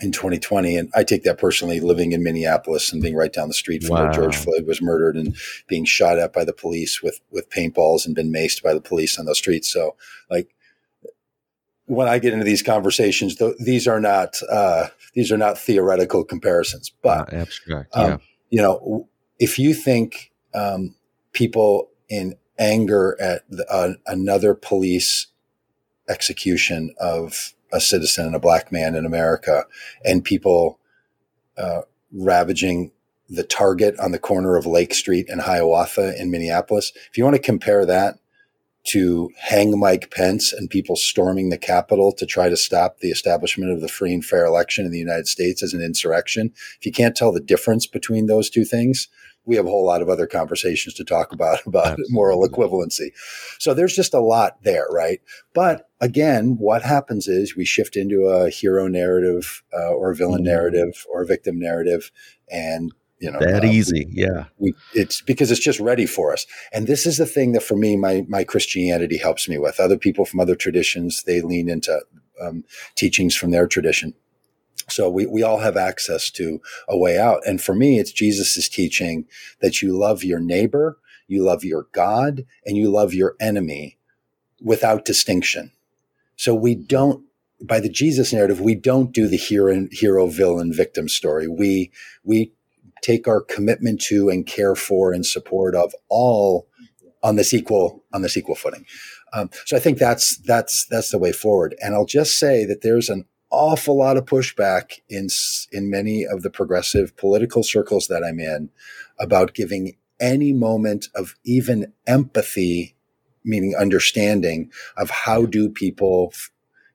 [0.00, 0.76] in 2020.
[0.76, 3.96] And I take that personally living in Minneapolis and being right down the street from
[3.96, 4.02] wow.
[4.04, 5.36] where George Floyd was murdered and
[5.66, 9.18] being shot at by the police with, with paintballs and been maced by the police
[9.18, 9.72] on those streets.
[9.72, 9.96] So
[10.30, 10.54] like,
[11.86, 16.24] when I get into these conversations, th- these are not, uh, these are not theoretical
[16.24, 18.16] comparisons, but, abstract, um, yeah.
[18.50, 20.94] you know, if you think, um,
[21.32, 25.26] people in anger at the, uh, another police
[26.08, 29.64] execution of a citizen and a black man in America,
[30.04, 30.78] and people
[31.56, 32.92] uh, ravaging
[33.28, 36.92] the Target on the corner of Lake Street and Hiawatha in Minneapolis.
[37.10, 38.18] If you want to compare that
[38.84, 43.70] to hang Mike Pence and people storming the Capitol to try to stop the establishment
[43.70, 46.92] of the free and fair election in the United States as an insurrection, if you
[46.92, 49.08] can't tell the difference between those two things,
[49.44, 52.14] we have a whole lot of other conversations to talk about about Absolutely.
[52.14, 53.10] moral equivalency.
[53.58, 55.20] So there's just a lot there, right?
[55.54, 60.40] But again, what happens is we shift into a hero narrative uh, or a villain
[60.40, 60.50] mm-hmm.
[60.50, 62.10] narrative or a victim narrative,
[62.50, 62.92] and
[63.22, 64.44] you know that um, easy, yeah.
[64.58, 67.76] We, it's because it's just ready for us, and this is the thing that for
[67.76, 69.80] me, my my Christianity helps me with.
[69.80, 72.00] Other people from other traditions they lean into
[72.40, 72.64] um,
[72.96, 74.14] teachings from their tradition
[74.88, 77.40] so we, we all have access to a way out.
[77.46, 79.26] And for me, it's Jesus' teaching
[79.60, 83.96] that you love your neighbor, you love your God, and you love your enemy
[84.60, 85.72] without distinction.
[86.36, 87.24] So we don't,
[87.60, 91.46] by the Jesus narrative, we don't do the hero, hero villain victim story.
[91.48, 91.90] We,
[92.24, 92.52] we
[93.02, 96.66] take our commitment to and care for and support of all
[97.22, 98.84] on this equal, on this equal footing.
[99.34, 101.74] Um, so I think that's, that's, that's the way forward.
[101.80, 105.28] And I'll just say that there's an awful lot of pushback in
[105.70, 108.70] in many of the progressive political circles that I'm in
[109.20, 112.96] about giving any moment of even empathy,
[113.44, 116.32] meaning understanding of how do people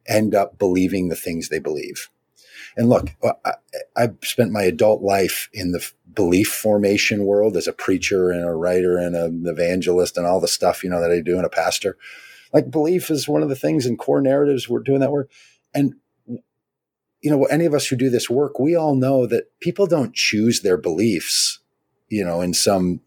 [0.08, 2.10] end up believing the things they believe.
[2.78, 3.10] And look,
[3.44, 3.54] I,
[3.96, 8.54] I've spent my adult life in the belief formation world as a preacher and a
[8.54, 11.50] writer and an evangelist and all the stuff, you know, that I do and a
[11.50, 11.98] pastor.
[12.54, 15.30] Like belief is one of the things in core narratives we're doing that work.
[15.74, 15.96] And
[17.22, 20.13] you know, any of us who do this work, we all know that people don't
[20.13, 21.60] choose their beliefs,
[22.10, 23.02] you know, in some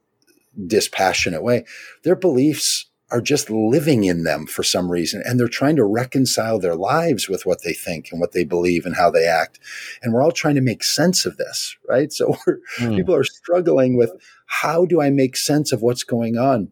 [0.67, 1.65] dispassionate way.
[2.03, 6.59] Their beliefs are just living in them for some reason and they're trying to reconcile
[6.59, 9.59] their lives with what they think and what they believe and how they act.
[10.03, 12.13] And we're all trying to make sense of this right?
[12.21, 12.37] So
[12.79, 12.97] mm.
[12.97, 14.13] people are struggling with
[14.47, 16.71] how do i make sense of what's going on?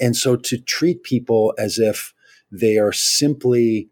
[0.00, 2.12] And so to treat people as if
[2.50, 3.88] they are simply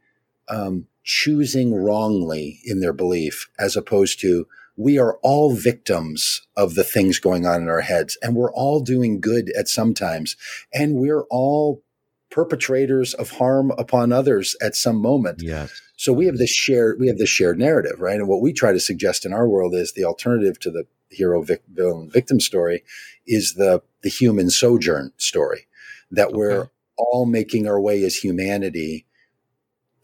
[0.49, 6.85] um, choosing wrongly in their belief as opposed to we are all victims of the
[6.85, 10.37] things going on in our heads and we're all doing good at some times
[10.73, 11.83] and we're all
[12.31, 15.41] perpetrators of harm upon others at some moment.
[15.41, 15.81] Yes.
[15.97, 18.17] So we have this shared we have this shared narrative, right?
[18.17, 21.43] And what we try to suggest in our world is the alternative to the hero
[21.43, 22.83] vic- villain victim story
[23.27, 25.69] is the the human sojourn story
[26.11, 26.37] that okay.
[26.37, 29.07] we're all making our way as humanity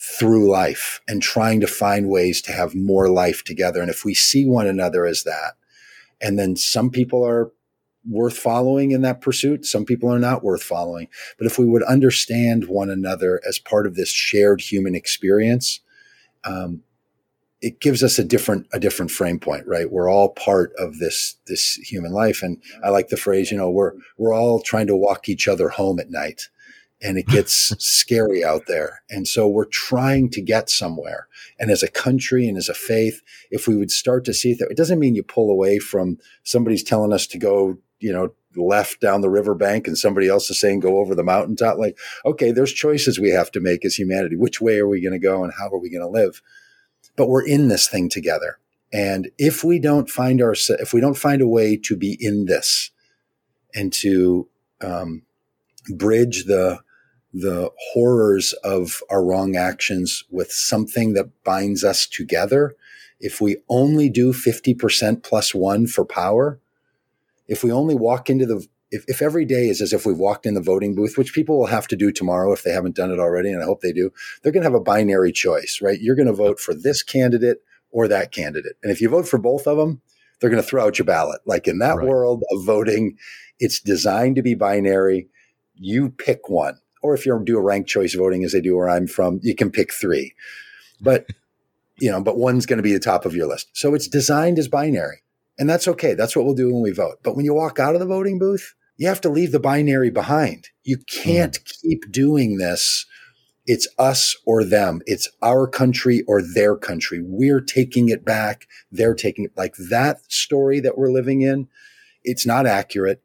[0.00, 3.82] through life and trying to find ways to have more life together.
[3.82, 5.54] And if we see one another as that,
[6.20, 7.52] and then some people are
[8.08, 11.08] worth following in that pursuit, some people are not worth following.
[11.36, 15.80] But if we would understand one another as part of this shared human experience,
[16.44, 16.82] um,
[17.60, 19.90] it gives us a different a different frame point, right?
[19.90, 23.68] We're all part of this this human life, and I like the phrase, you know,
[23.68, 26.48] we're we're all trying to walk each other home at night
[27.02, 29.02] and it gets scary out there.
[29.10, 31.28] And so we're trying to get somewhere.
[31.58, 34.70] And as a country and as a faith, if we would start to see that,
[34.70, 39.00] it doesn't mean you pull away from somebody's telling us to go, you know, left
[39.00, 41.78] down the riverbank and somebody else is saying go over the mountaintop.
[41.78, 44.36] Like, okay, there's choices we have to make as humanity.
[44.36, 46.42] Which way are we going to go and how are we going to live?
[47.16, 48.58] But we're in this thing together.
[48.92, 52.46] And if we don't find our, if we don't find a way to be in
[52.46, 52.90] this
[53.72, 54.48] and to,
[54.80, 55.22] um,
[55.88, 56.80] bridge the
[57.32, 62.74] the horrors of our wrong actions with something that binds us together,
[63.20, 66.58] if we only do 50% plus one for power,
[67.46, 70.46] if we only walk into the, if, if every day is as if we've walked
[70.46, 73.12] in the voting booth, which people will have to do tomorrow if they haven't done
[73.12, 74.10] it already, and I hope they do,
[74.42, 76.00] they're going to have a binary choice, right?
[76.00, 77.58] You're going to vote for this candidate
[77.92, 78.76] or that candidate.
[78.82, 80.00] And if you vote for both of them,
[80.40, 81.40] they're going to throw out your ballot.
[81.44, 82.06] Like in that right.
[82.06, 83.16] world of voting,
[83.58, 85.28] it's designed to be binary.
[85.74, 88.88] You pick one or if you do a ranked choice voting as they do where
[88.88, 90.34] I'm from, you can pick three.
[91.00, 91.26] But
[92.00, 93.68] you know, but one's going to be the top of your list.
[93.74, 95.22] So it's designed as binary.
[95.58, 96.14] And that's okay.
[96.14, 97.18] That's what we'll do when we vote.
[97.22, 100.10] But when you walk out of the voting booth, you have to leave the binary
[100.10, 100.68] behind.
[100.82, 101.80] You can't mm.
[101.82, 103.06] keep doing this.
[103.66, 105.00] It's us or them.
[105.04, 107.20] It's our country or their country.
[107.22, 108.66] We're taking it back.
[108.90, 111.68] They're taking it like that story that we're living in.
[112.24, 113.22] It's not accurate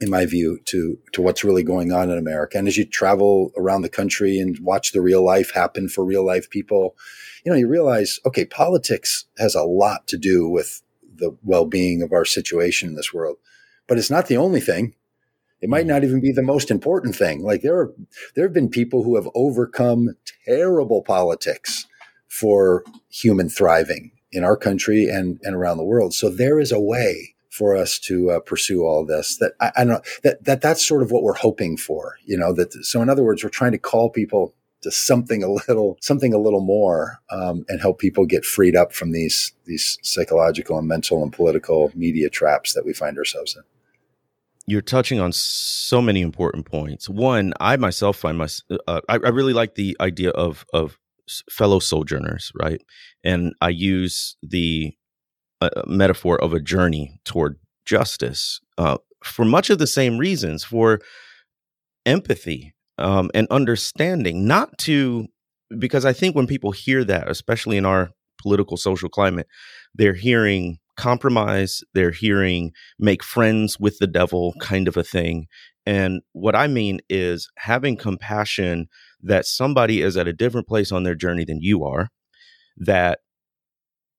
[0.00, 2.58] in my view, to to what's really going on in America.
[2.58, 6.24] And as you travel around the country and watch the real life happen for real
[6.24, 6.96] life people,
[7.44, 10.82] you know, you realize, okay, politics has a lot to do with
[11.16, 13.36] the well being of our situation in this world,
[13.86, 14.94] but it's not the only thing.
[15.60, 15.88] It might mm-hmm.
[15.88, 17.42] not even be the most important thing.
[17.42, 17.92] Like there are
[18.34, 21.86] there have been people who have overcome terrible politics
[22.28, 26.14] for human thriving in our country and, and around the world.
[26.14, 29.36] So there is a way for us to uh, pursue all this.
[29.38, 32.16] That I, I, don't know that that that's sort of what we're hoping for.
[32.24, 32.72] You know that.
[32.84, 36.38] So in other words, we're trying to call people to something a little something a
[36.38, 41.22] little more um, and help people get freed up from these these psychological and mental
[41.22, 43.62] and political media traps that we find ourselves in
[44.68, 47.08] you're touching on so many important points.
[47.08, 48.48] One, I myself find my,
[48.86, 50.98] uh, I, I, really like the idea of of
[51.50, 52.82] fellow sojourners, right?
[53.24, 54.94] And I use the
[55.60, 61.00] a metaphor of a journey toward justice uh, for much of the same reasons for
[62.06, 65.26] empathy um, and understanding, not to,
[65.78, 69.46] because I think when people hear that, especially in our political social climate,
[69.94, 75.46] they're hearing compromise, they're hearing make friends with the devil kind of a thing.
[75.86, 78.88] And what I mean is having compassion
[79.22, 82.08] that somebody is at a different place on their journey than you are,
[82.76, 83.20] that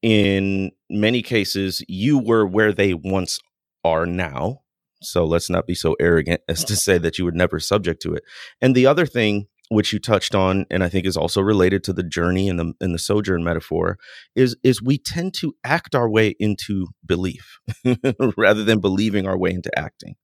[0.01, 3.39] in many cases, you were where they once
[3.83, 4.62] are now.
[5.01, 8.13] So let's not be so arrogant as to say that you were never subject to
[8.13, 8.23] it.
[8.62, 11.93] And the other thing which you touched on and I think is also related to
[11.93, 13.97] the journey and the and the sojourn metaphor
[14.35, 17.59] is is we tend to act our way into belief
[18.38, 20.15] rather than believing our way into acting.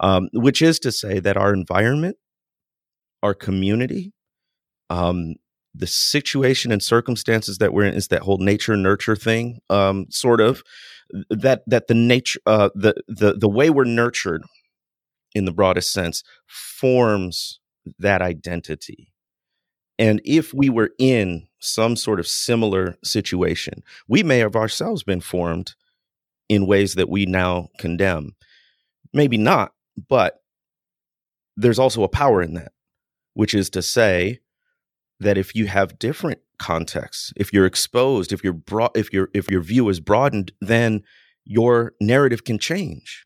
[0.00, 2.16] Um, which is to say that our environment,
[3.22, 4.12] our community,
[4.88, 5.34] um,
[5.76, 10.40] the situation and circumstances that we're in is that whole nature nurture thing, um, sort
[10.40, 10.62] of
[11.30, 14.42] that that the nature uh, the the the way we're nurtured
[15.34, 17.60] in the broadest sense forms
[17.98, 19.12] that identity.
[19.98, 25.20] And if we were in some sort of similar situation, we may have ourselves been
[25.20, 25.74] formed
[26.48, 28.34] in ways that we now condemn.
[29.12, 29.72] Maybe not,
[30.08, 30.42] but
[31.56, 32.72] there's also a power in that,
[33.34, 34.40] which is to say
[35.20, 39.50] that if you have different contexts, if you're exposed, if you're broad, if your if
[39.50, 41.02] your view is broadened, then
[41.44, 43.24] your narrative can change.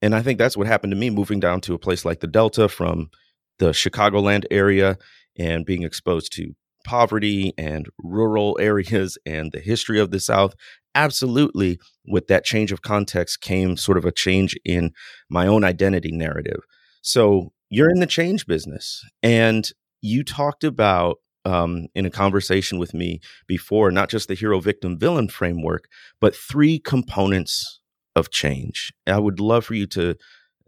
[0.00, 2.26] And I think that's what happened to me moving down to a place like the
[2.26, 3.10] Delta from
[3.58, 4.98] the Chicagoland area
[5.38, 6.54] and being exposed to
[6.84, 10.54] poverty and rural areas and the history of the South.
[10.94, 14.90] Absolutely, with that change of context came sort of a change in
[15.30, 16.60] my own identity narrative.
[17.02, 19.70] So you're in the change business, and
[20.02, 24.98] you talked about um, in a conversation with me before, not just the hero victim
[24.98, 25.88] villain framework,
[26.20, 27.80] but three components
[28.14, 28.92] of change.
[29.06, 30.16] I would love for you to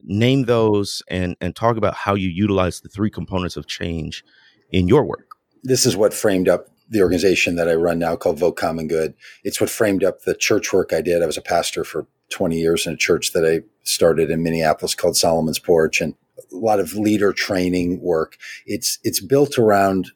[0.03, 4.25] name those and and talk about how you utilize the three components of change
[4.71, 5.31] in your work.
[5.63, 9.15] This is what framed up the organization that I run now called Vote Common Good.
[9.43, 11.23] It's what framed up the church work I did.
[11.23, 14.95] I was a pastor for 20 years in a church that I started in Minneapolis
[14.95, 16.15] called Solomon's Porch and
[16.55, 18.37] a lot of leader training work.
[18.67, 20.13] It's it's built around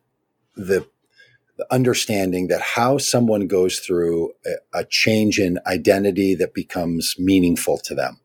[0.56, 0.86] the
[1.58, 7.78] the understanding that how someone goes through a, a, change in identity that becomes meaningful
[7.78, 8.20] to them.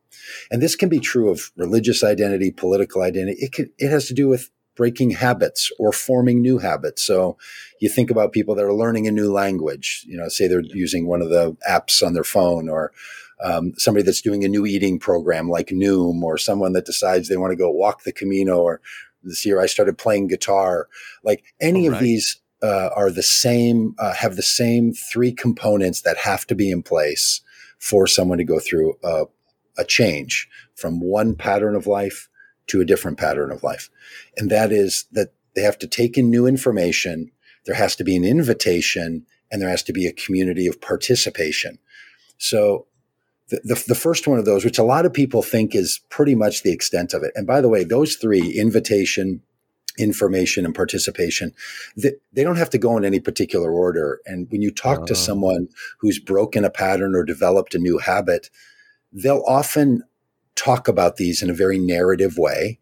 [0.52, 3.36] And this can be true of religious identity, political identity.
[3.40, 7.02] It can, it has to do with breaking habits or forming new habits.
[7.02, 7.36] So
[7.80, 11.06] you think about people that are learning a new language, you know, say they're using
[11.06, 12.92] one of the apps on their phone or
[13.44, 17.36] um, somebody that's doing a new eating program like Noom or someone that decides they
[17.36, 18.80] want to go walk the Camino or
[19.22, 20.88] this year I started playing guitar.
[21.22, 21.94] Like any right.
[21.94, 26.54] of these uh, are the same, uh, have the same three components that have to
[26.54, 27.42] be in place
[27.78, 29.24] for someone to go through a,
[29.76, 32.28] a change from one pattern of life
[32.68, 33.90] to a different pattern of life.
[34.38, 37.30] And that is that they have to take in new information.
[37.66, 41.78] There has to be an invitation and there has to be a community of participation.
[42.38, 42.86] So
[43.48, 46.34] the, the, the, first one of those, which a lot of people think is pretty
[46.34, 47.32] much the extent of it.
[47.34, 49.42] And by the way, those three, invitation,
[49.98, 51.52] information and participation
[51.96, 55.06] they, they don't have to go in any particular order and when you talk uh,
[55.06, 55.16] to oh.
[55.16, 58.50] someone who's broken a pattern or developed a new habit
[59.12, 60.02] they'll often
[60.56, 62.80] talk about these in a very narrative way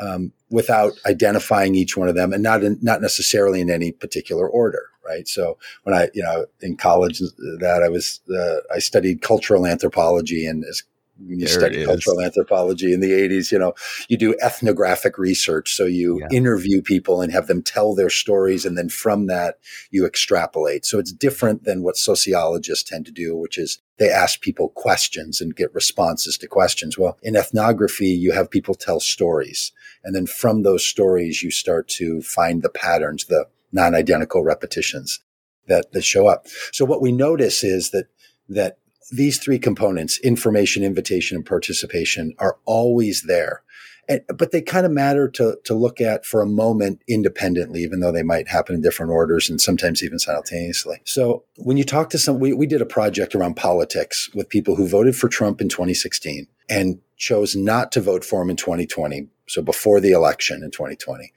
[0.00, 4.48] um, without identifying each one of them and not in, not necessarily in any particular
[4.48, 5.26] order right?
[5.26, 10.46] So when i you know in college that i was uh, i studied cultural anthropology
[10.46, 10.82] and as
[11.26, 13.74] when you there study cultural anthropology in the 80s you know
[14.08, 15.74] you do ethnographic research.
[15.74, 16.28] So you yeah.
[16.36, 19.58] interview people and have them tell their stories and then from that
[19.90, 20.84] you extrapolate.
[20.84, 25.40] So it's different than what sociologists tend to do which is they ask people questions
[25.40, 26.96] and get responses to questions.
[26.96, 29.72] Well in ethnography you have people tell stories
[30.04, 35.20] and then from those stories you start to find the patterns the non-identical repetitions
[35.66, 38.06] that, that show up so what we notice is that
[38.48, 38.78] that
[39.10, 43.62] these three components, information, invitation, and participation are always there.
[44.08, 48.00] And, but they kind of matter to, to look at for a moment independently, even
[48.00, 51.00] though they might happen in different orders and sometimes even simultaneously.
[51.04, 54.76] So when you talk to some, we, we did a project around politics with people
[54.76, 59.28] who voted for Trump in 2016 and chose not to vote for him in 2020.
[59.46, 61.32] So before the election in 2020,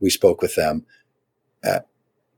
[0.00, 0.84] we spoke with them.
[1.64, 1.80] Uh,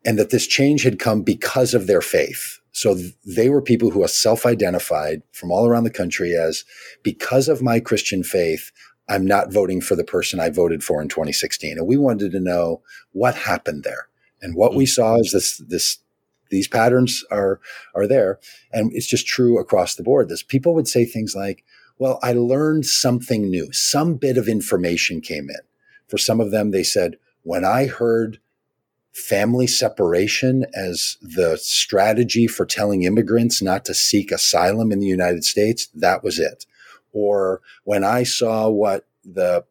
[0.05, 4.03] and that this change had come because of their faith so they were people who
[4.03, 6.65] are self-identified from all around the country as
[7.03, 8.73] because of my Christian faith,
[9.09, 11.77] I'm not voting for the person I voted for in 2016.
[11.77, 12.81] And we wanted to know
[13.13, 14.09] what happened there.
[14.41, 14.89] And what we mm.
[14.89, 15.99] saw is this, this,
[16.51, 17.61] these patterns are,
[17.95, 18.41] are there.
[18.73, 20.29] And it's just true across the board.
[20.29, 21.65] This people would say things like,
[21.99, 23.71] well, I learned something new.
[23.73, 25.61] Some bit of information came in.
[26.09, 28.39] For some of them, they said, when I heard
[29.12, 35.45] family separation as the strategy for telling immigrants not to seek asylum in the United
[35.45, 36.64] States, that was it.
[37.12, 39.64] Or when I saw what the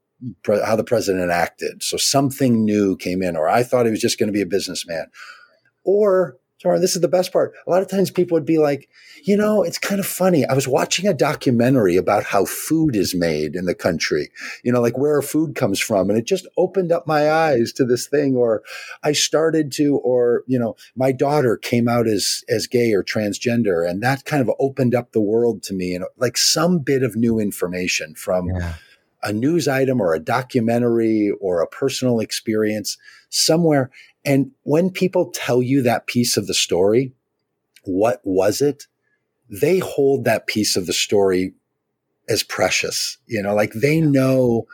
[0.45, 4.19] how the president acted, so something new came in, or I thought he was just
[4.19, 5.07] going to be a businessman,
[5.83, 7.53] or Sorry, this is the best part.
[7.65, 8.87] A lot of times people would be like,
[9.23, 10.45] you know, it's kind of funny.
[10.45, 14.29] I was watching a documentary about how food is made in the country,
[14.63, 16.11] you know, like where food comes from.
[16.11, 18.35] And it just opened up my eyes to this thing.
[18.35, 18.61] Or
[19.01, 23.89] I started to, or, you know, my daughter came out as, as gay or transgender.
[23.89, 27.15] And that kind of opened up the world to me and like some bit of
[27.15, 28.75] new information from, yeah.
[29.23, 32.99] a news item or a documentary or a personal experience
[33.29, 33.89] somewhere.
[34.23, 37.13] And when people tell you that piece of the story,
[37.83, 38.85] what was it?
[39.49, 41.53] They hold that piece of the story
[42.29, 44.65] as precious, you know, like they know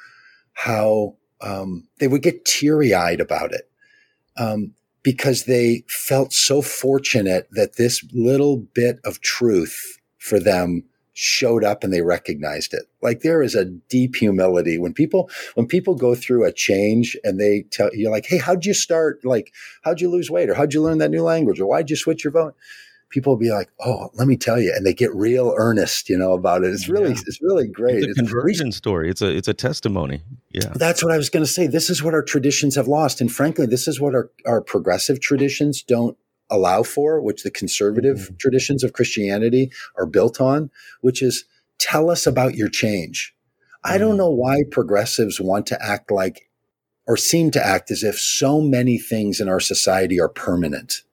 [0.53, 3.69] how um, they would get teary eyed about it
[4.37, 10.83] um, because they felt so fortunate that this little bit of truth for them
[11.19, 12.83] showed up and they recognized it.
[13.01, 17.39] Like there is a deep humility when people when people go through a change and
[17.39, 19.25] they tell you like, "Hey, how'd you start?
[19.25, 19.51] Like,
[19.81, 22.23] how'd you lose weight, or how'd you learn that new language, or why'd you switch
[22.23, 22.53] your vote?"
[23.09, 26.19] People will be like, "Oh, let me tell you," and they get real earnest, you
[26.19, 26.71] know, about it.
[26.71, 27.21] It's mm, really, yeah.
[27.25, 28.03] it's really great.
[28.03, 29.09] It's a conversion it's, story.
[29.09, 30.21] It's a, it's a testimony.
[30.51, 31.65] Yeah, that's what I was going to say.
[31.65, 35.19] This is what our traditions have lost, and frankly, this is what our our progressive
[35.19, 36.15] traditions don't
[36.49, 38.35] allow for, which the conservative mm-hmm.
[38.37, 40.71] traditions of Christianity are built on,
[41.01, 41.45] which is
[41.79, 43.33] tell us about your change.
[43.85, 43.95] Mm-hmm.
[43.95, 44.17] I don't mm-hmm.
[44.17, 46.49] know why progressives want to act like
[47.07, 51.03] or seem to act as if so many things in our society are permanent,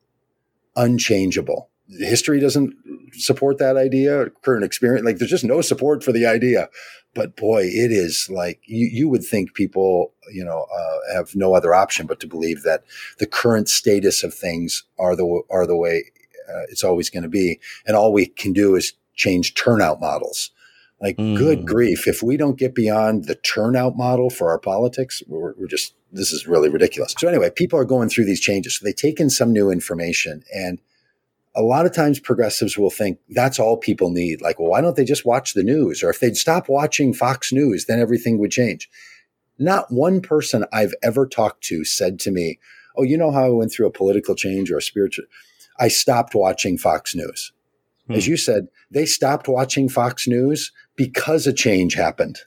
[0.75, 1.71] unchangeable.
[1.89, 2.75] History doesn't
[3.13, 5.05] support that idea, current experience.
[5.05, 6.69] Like there's just no support for the idea
[7.15, 11.55] but boy, it is like you, you would think people, you know, uh, have no
[11.55, 12.85] other option but to believe that
[13.19, 16.05] the current status of things are the are the way
[16.49, 20.51] uh, it's always going to be, and all we can do is change turnout models.
[21.01, 21.37] Like, mm.
[21.37, 25.67] good grief, if we don't get beyond the turnout model for our politics, we're, we're
[25.67, 27.15] just this is really ridiculous.
[27.19, 28.79] So anyway, people are going through these changes.
[28.79, 30.81] So they take in some new information and
[31.55, 34.41] a lot of times progressives will think that's all people need.
[34.41, 36.03] Like, well, why don't they just watch the news?
[36.03, 38.91] Or if they'd stop watching Fox News, then everything would change.
[39.59, 42.59] Not one person I've ever talked to said to me,
[42.97, 45.25] Oh, you know how I went through a political change or a spiritual?
[45.79, 47.53] I stopped watching Fox News.
[48.07, 48.15] Hmm.
[48.15, 52.39] As you said, they stopped watching Fox News because a change happened.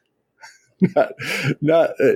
[0.96, 1.12] not,
[1.62, 2.16] not uh,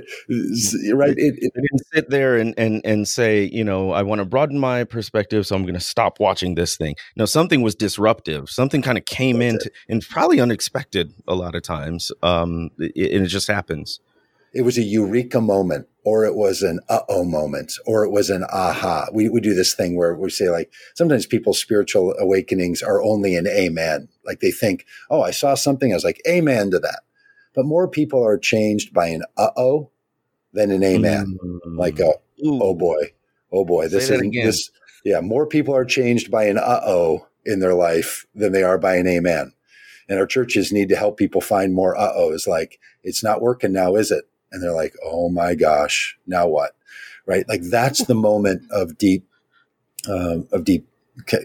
[0.94, 1.16] right.
[1.16, 4.58] It, it, didn't sit there and, and and say, you know, I want to broaden
[4.58, 6.94] my perspective, so I'm going to stop watching this thing.
[7.16, 8.48] No, something was disruptive.
[8.48, 9.58] Something kind of came in,
[9.88, 12.12] and probably unexpected a lot of times.
[12.22, 13.98] Um, it, and it just happens.
[14.54, 18.30] It was a eureka moment, or it was an uh oh moment, or it was
[18.30, 19.06] an aha.
[19.12, 23.34] We we do this thing where we say like sometimes people's spiritual awakenings are only
[23.34, 24.08] an amen.
[24.24, 25.90] Like they think, oh, I saw something.
[25.90, 27.00] I was like, amen to that
[27.54, 29.90] but more people are changed by an uh oh
[30.52, 31.38] than an amen.
[31.42, 31.78] Mm.
[31.78, 33.12] Like a oh boy,
[33.52, 34.70] oh boy, this is this.
[35.04, 38.78] Yeah, more people are changed by an uh oh in their life than they are
[38.78, 39.52] by an amen.
[40.08, 42.46] And our churches need to help people find more uh ohs.
[42.46, 44.24] Like it's not working now, is it?
[44.50, 46.76] And they're like, oh my gosh, now what?
[47.26, 47.48] Right?
[47.48, 49.26] Like that's the moment of deep,
[50.08, 50.86] uh, of deep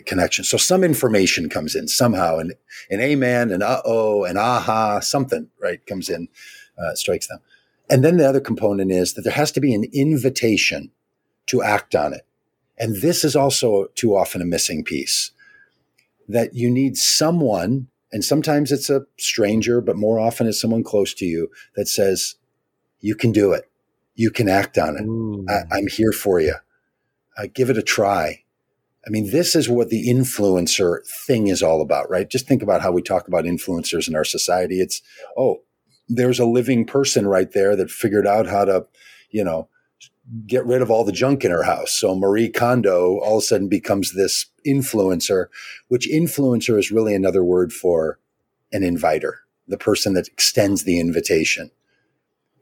[0.05, 0.43] connection.
[0.43, 2.53] So some information comes in somehow, and
[2.89, 6.27] an amen, an uh oh, an aha, something right comes in,
[6.77, 7.39] uh, strikes them.
[7.89, 10.91] And then the other component is that there has to be an invitation
[11.47, 12.25] to act on it.
[12.77, 15.31] And this is also too often a missing piece
[16.27, 21.13] that you need someone, and sometimes it's a stranger, but more often it's someone close
[21.15, 22.35] to you that says,
[22.99, 23.69] you can do it.
[24.15, 25.71] You can act on it.
[25.71, 26.55] I, am here for you.
[27.37, 28.43] Uh, give it a try
[29.05, 32.29] I mean, this is what the influencer thing is all about, right?
[32.29, 34.81] Just think about how we talk about influencers in our society.
[34.81, 35.01] It's,
[35.37, 35.61] oh,
[36.09, 38.87] there's a living person right there that figured out how to,
[39.29, 39.69] you know,
[40.45, 41.93] get rid of all the junk in her house.
[41.93, 45.47] So Marie Kondo all of a sudden becomes this influencer,
[45.87, 48.19] which influencer is really another word for
[48.73, 51.71] an inviter, the person that extends the invitation.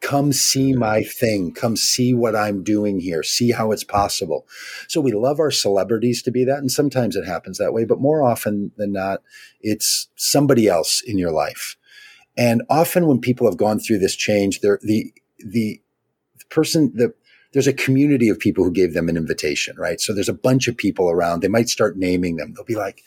[0.02, 1.54] Come see my thing.
[1.54, 3.24] Come see what I'm doing here.
[3.24, 4.48] See how it's possible.
[4.88, 6.60] So we love our celebrities to be that.
[6.60, 9.22] And sometimes it happens that way, but more often than not,
[9.62, 11.76] it's somebody else in your life.
[12.38, 15.82] And often when people have gone through this change, they're the, the,
[16.38, 17.14] the person, the,
[17.54, 20.02] there's a community of people who gave them an invitation, right?
[20.02, 21.40] So there's a bunch of people around.
[21.40, 22.54] They might start naming them.
[22.54, 23.02] They'll be like,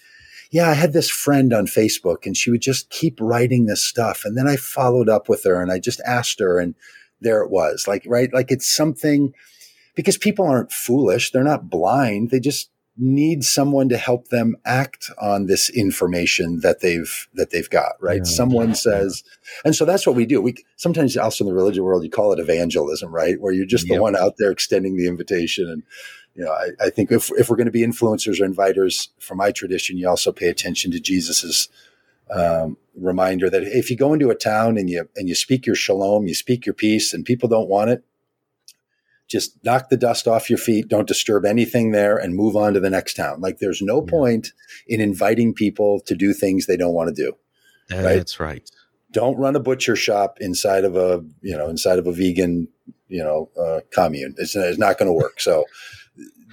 [0.51, 4.23] yeah, I had this friend on Facebook and she would just keep writing this stuff.
[4.25, 6.75] And then I followed up with her and I just asked her and
[7.21, 7.87] there it was.
[7.87, 8.33] Like, right?
[8.33, 9.35] Like it's something
[9.95, 11.31] because people aren't foolish.
[11.31, 12.31] They're not blind.
[12.31, 17.71] They just need someone to help them act on this information that they've that they've
[17.71, 19.23] got right yeah, someone yeah, says
[19.65, 22.33] and so that's what we do we sometimes also in the religion world you call
[22.33, 25.85] it evangelism right where you're just the one out there extending the invitation and
[26.39, 29.39] you know, I, I think if, if we're going to be influencers or inviters from
[29.39, 31.69] my tradition, you also pay attention to Jesus's
[32.31, 35.75] um, reminder that if you go into a town and you and you speak your
[35.75, 38.05] shalom, you speak your peace, and people don't want it,
[39.27, 40.87] just knock the dust off your feet.
[40.87, 43.41] Don't disturb anything there, and move on to the next town.
[43.41, 44.11] Like there's no yeah.
[44.11, 44.53] point
[44.87, 47.33] in inviting people to do things they don't want to do.
[47.89, 48.47] That's right.
[48.47, 48.71] right.
[49.11, 52.69] don't run a butcher shop inside of a you know inside of a vegan
[53.09, 54.35] you know uh, commune.
[54.39, 55.41] It's, it's not going to work.
[55.41, 55.65] So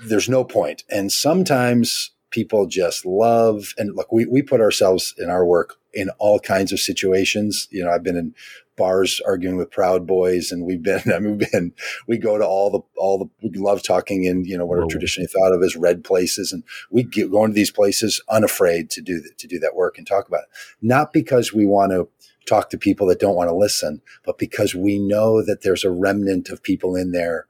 [0.08, 0.84] there's no point.
[0.90, 4.12] And sometimes people just love and look.
[4.12, 7.68] We we put ourselves in our work in all kinds of situations.
[7.72, 8.36] You know, I've been in
[8.78, 11.02] bars arguing with Proud Boys, and we've been.
[11.14, 11.74] I mean, we've been.
[12.08, 13.50] We go to all the all the.
[13.50, 16.64] We love talking in you know what are traditionally thought of as red places, and
[16.92, 20.06] we get, go into these places unafraid to do that, to do that work and
[20.06, 20.50] talk about it.
[20.82, 22.08] Not because we want to
[22.46, 25.90] talk to people that don't want to listen, but because we know that there's a
[25.90, 27.48] remnant of people in there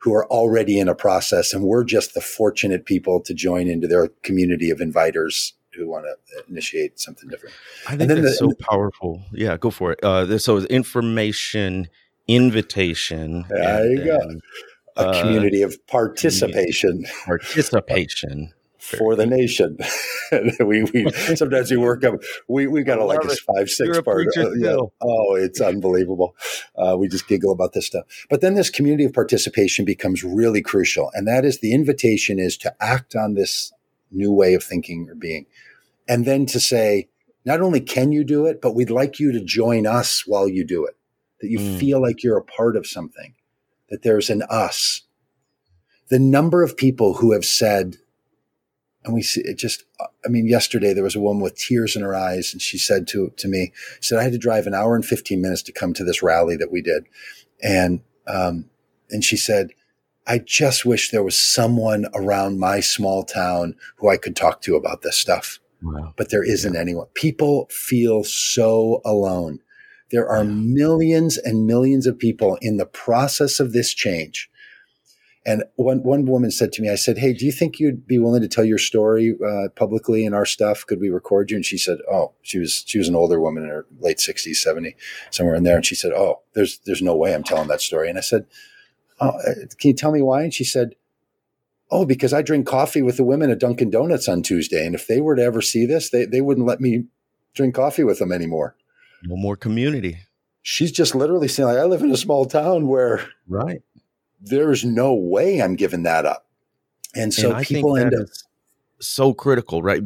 [0.00, 3.86] who are already in a process, and we're just the fortunate people to join into
[3.86, 7.54] their community of inviters who want to initiate something different.
[7.86, 9.22] I think that's the, so powerful.
[9.32, 10.00] Yeah, go for it.
[10.02, 11.88] Uh, so information,
[12.26, 13.44] invitation.
[13.48, 14.18] There you go.
[14.96, 17.04] A uh, community of participation.
[17.24, 19.78] Participation for the nation.
[20.60, 22.14] we, we sometimes we work up.
[22.48, 24.28] We we got a, like a five six part.
[24.36, 24.76] Uh, yeah.
[25.00, 26.34] Oh, it's unbelievable.
[26.76, 28.04] Uh, we just giggle about this stuff.
[28.28, 32.56] But then this community of participation becomes really crucial, and that is the invitation is
[32.58, 33.72] to act on this
[34.10, 35.46] new way of thinking or being,
[36.08, 37.08] and then to say,
[37.44, 40.64] not only can you do it, but we'd like you to join us while you
[40.64, 40.96] do it.
[41.40, 41.78] That you mm.
[41.78, 43.34] feel like you're a part of something.
[43.88, 45.02] That there's an us.
[46.10, 47.96] The number of people who have said
[49.04, 49.84] and we see it just
[50.24, 53.06] i mean yesterday there was a woman with tears in her eyes and she said
[53.06, 55.92] to to me said i had to drive an hour and 15 minutes to come
[55.94, 57.06] to this rally that we did
[57.62, 58.68] and um
[59.10, 59.70] and she said
[60.26, 64.76] i just wish there was someone around my small town who i could talk to
[64.76, 66.12] about this stuff wow.
[66.16, 66.80] but there isn't yeah.
[66.80, 69.60] anyone people feel so alone
[70.10, 70.50] there are yeah.
[70.50, 74.49] millions and millions of people in the process of this change
[75.46, 78.18] and one one woman said to me, I said, "Hey, do you think you'd be
[78.18, 80.84] willing to tell your story uh, publicly in our stuff?
[80.86, 83.62] Could we record you?" And she said, "Oh, she was she was an older woman
[83.62, 84.96] in her late sixties, seventy,
[85.30, 88.10] somewhere in there." And she said, "Oh, there's there's no way I'm telling that story."
[88.10, 88.46] And I said,
[89.18, 89.32] oh,
[89.78, 90.94] "Can you tell me why?" And she said,
[91.90, 95.06] "Oh, because I drink coffee with the women at Dunkin' Donuts on Tuesday, and if
[95.06, 97.04] they were to ever see this, they they wouldn't let me
[97.54, 98.76] drink coffee with them anymore.
[99.24, 100.18] No more community."
[100.62, 103.80] She's just literally saying, like, "I live in a small town where right."
[104.40, 106.46] There's no way I'm giving that up.
[107.14, 108.28] And so and people end up
[109.00, 110.02] so critical, right?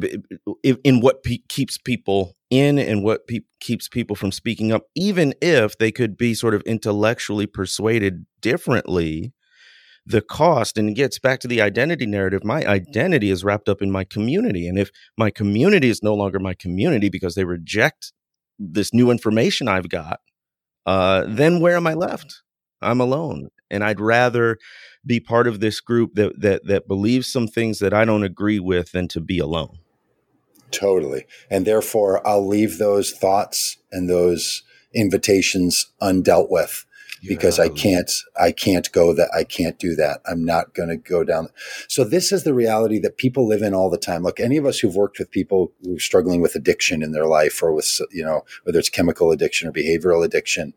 [0.63, 5.33] In what pe- keeps people in and what pe- keeps people from speaking up, even
[5.41, 9.33] if they could be sort of intellectually persuaded differently.
[10.07, 12.43] The cost, and it gets back to the identity narrative.
[12.43, 14.67] My identity is wrapped up in my community.
[14.67, 18.13] And if my community is no longer my community because they reject
[18.59, 20.19] this new information I've got,
[20.85, 22.43] uh, then where am I left?
[22.83, 24.57] I'm alone and I'd rather
[25.05, 28.59] be part of this group that that that believes some things that I don't agree
[28.59, 29.79] with than to be alone.
[30.71, 31.25] Totally.
[31.49, 34.63] And therefore I'll leave those thoughts and those
[34.93, 36.85] invitations undealt with
[37.27, 37.65] because yeah.
[37.65, 40.21] I can't I can't go that I can't do that.
[40.25, 41.49] I'm not going to go down.
[41.87, 44.23] So this is the reality that people live in all the time.
[44.23, 47.27] Look, any of us who've worked with people who are struggling with addiction in their
[47.27, 50.73] life or with you know whether it's chemical addiction or behavioral addiction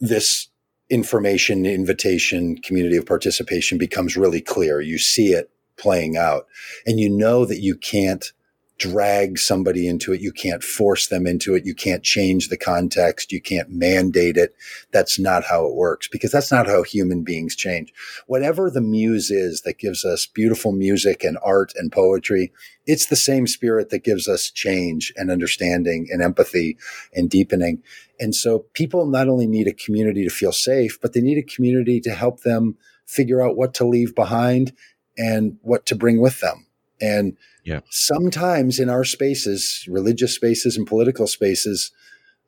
[0.00, 0.48] this
[0.90, 4.80] information, invitation, community of participation becomes really clear.
[4.80, 6.46] You see it playing out
[6.86, 8.32] and you know that you can't
[8.78, 10.20] drag somebody into it.
[10.20, 11.64] You can't force them into it.
[11.64, 13.30] You can't change the context.
[13.30, 14.54] You can't mandate it.
[14.92, 17.92] That's not how it works because that's not how human beings change.
[18.26, 22.52] Whatever the muse is that gives us beautiful music and art and poetry,
[22.84, 26.76] it's the same spirit that gives us change and understanding and empathy
[27.14, 27.82] and deepening.
[28.18, 31.54] And so people not only need a community to feel safe, but they need a
[31.54, 34.72] community to help them figure out what to leave behind
[35.16, 36.66] and what to bring with them.
[37.00, 37.80] And yeah.
[37.90, 41.90] sometimes in our spaces, religious spaces and political spaces,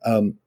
[0.04, 0.38] um,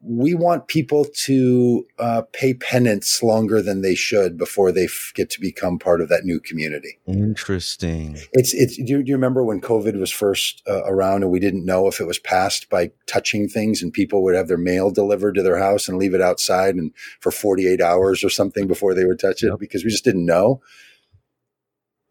[0.00, 5.28] we want people to uh, pay penance longer than they should before they f- get
[5.30, 6.98] to become part of that new community.
[7.06, 8.16] Interesting.
[8.32, 8.76] It's it's.
[8.76, 11.88] Do you, do you remember when COVID was first uh, around and we didn't know
[11.88, 15.42] if it was passed by touching things and people would have their mail delivered to
[15.42, 19.04] their house and leave it outside and for forty eight hours or something before they
[19.04, 19.58] would touch it yep.
[19.58, 20.60] because we just didn't know.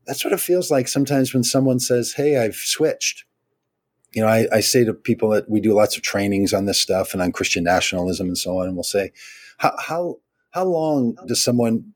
[0.07, 3.25] That's what it feels like sometimes when someone says, "Hey, I've switched."
[4.13, 6.79] you know, I, I, say to people that we do lots of trainings on this
[6.79, 9.11] stuff and on Christian nationalism and so on, and we'll say,
[9.57, 10.19] how how
[10.51, 11.93] how long does someone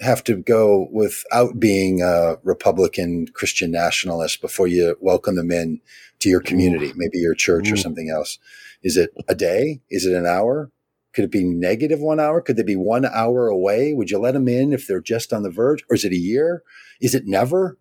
[0.00, 5.80] have to go without being a Republican Christian nationalist before you welcome them in
[6.18, 7.82] to your community, maybe your church or mm.
[7.82, 8.38] something else?
[8.82, 9.80] Is it a day?
[9.88, 10.70] Is it an hour?
[11.16, 12.40] Could it be negative one hour?
[12.40, 13.92] Could they be one hour away?
[13.92, 15.82] Would you let them in if they're just on the verge?
[15.90, 16.62] Or is it a year?
[17.00, 17.78] Is it never?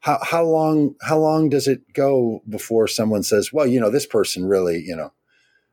[0.00, 4.06] how how long how long does it go before someone says, well, you know, this
[4.06, 5.12] person really, you know,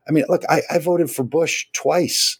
[0.08, 2.38] I mean, look, I, I voted for Bush twice,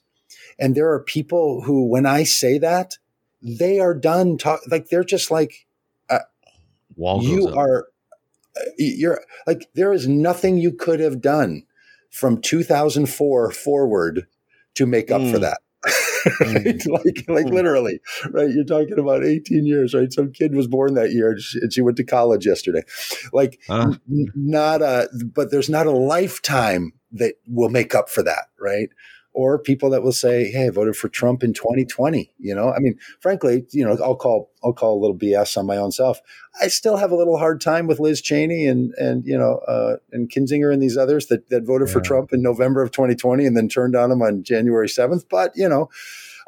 [0.59, 2.99] and there are people who, when I say that,
[3.43, 5.67] they are done talk like they're just like,
[6.11, 6.21] uh,
[7.23, 7.87] you are,
[8.57, 11.63] uh, you're like there is nothing you could have done
[12.11, 14.27] from 2004 forward
[14.77, 15.33] to make up mm.
[15.33, 15.59] for that.
[16.41, 16.65] right?
[16.65, 16.91] Mm.
[16.91, 17.53] like, like mm.
[17.53, 18.01] literally,
[18.31, 18.51] right?
[18.51, 20.13] You're talking about 18 years, right?
[20.13, 22.83] Some kid was born that year and she, and she went to college yesterday.
[23.33, 23.95] Like, uh.
[24.11, 28.89] n- not a, but there's not a lifetime that will make up for that, right?
[29.37, 32.79] Or people that will say, "Hey, I voted for Trump in 2020." You know, I
[32.79, 36.21] mean, frankly, you know, I'll call I'll call a little BS on my own self.
[36.61, 39.97] I still have a little hard time with Liz Cheney and and you know uh,
[40.11, 41.93] and Kinzinger and these others that that voted yeah.
[41.93, 45.27] for Trump in November of 2020 and then turned on him on January 7th.
[45.29, 45.91] But you know.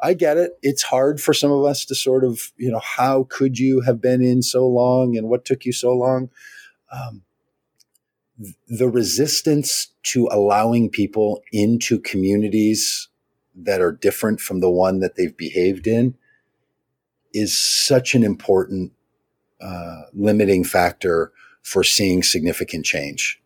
[0.01, 0.57] I get it.
[0.61, 3.99] It's hard for some of us to sort of, you know, how could you have
[3.99, 6.29] been in so long and what took you so long?
[6.89, 7.23] Um,
[8.67, 13.09] the resistance to allowing people into communities
[13.55, 16.15] that are different from the one that they've behaved in
[17.33, 18.93] is such an important
[19.61, 21.31] uh, limiting factor
[21.61, 23.41] for seeing significant change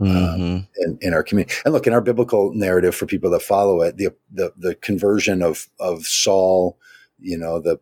[0.00, 0.56] um, mm-hmm.
[0.76, 1.54] in, in, our community.
[1.64, 5.42] And look, in our biblical narrative, for people that follow it, the the, the conversion
[5.42, 6.78] of of Saul,
[7.18, 7.80] you know, the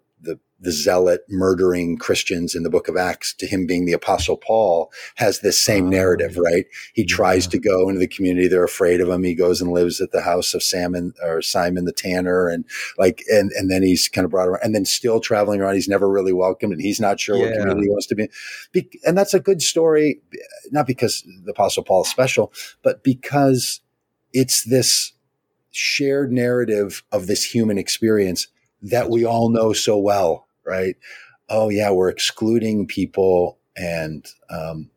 [0.65, 4.91] the zealot murdering Christians in the book of Acts to him being the apostle Paul
[5.17, 5.91] has this same ah.
[5.91, 6.43] narrative, oh.
[6.43, 6.65] right?
[6.95, 7.51] He tries yeah.
[7.51, 8.49] to go into the community.
[8.49, 9.23] They're afraid of him.
[9.23, 12.65] He goes and lives at the house of Simon or Simon the tanner and
[12.99, 15.75] like, and, and then he's kind of brought around and then still traveling around.
[15.75, 17.45] He's never really welcomed and he's not sure yeah.
[17.45, 18.29] what community he wants to be.
[18.73, 18.89] be.
[19.07, 20.21] And that's a good story,
[20.71, 22.53] not because the apostle Paul is special,
[22.83, 23.81] but because
[24.33, 25.13] it's this
[25.71, 28.47] shared narrative of this human experience
[28.85, 30.97] that we all know so well right?
[31.49, 34.91] Oh yeah, we're excluding people, and um,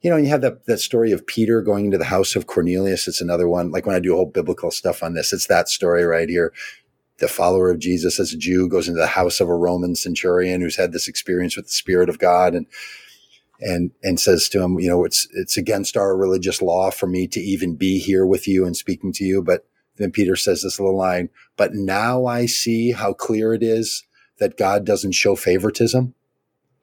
[0.00, 3.08] you know, you have that that story of Peter going into the house of Cornelius.
[3.08, 3.70] It's another one.
[3.70, 6.52] Like when I do whole biblical stuff on this, it's that story right here.
[7.18, 10.60] The follower of Jesus as a Jew goes into the house of a Roman centurion
[10.60, 12.66] who's had this experience with the Spirit of God, and
[13.60, 17.28] and and says to him, you know, it's it's against our religious law for me
[17.28, 19.42] to even be here with you and speaking to you.
[19.42, 19.66] But
[19.96, 24.04] then Peter says this little line, but now I see how clear it is
[24.38, 26.14] that God doesn't show favoritism.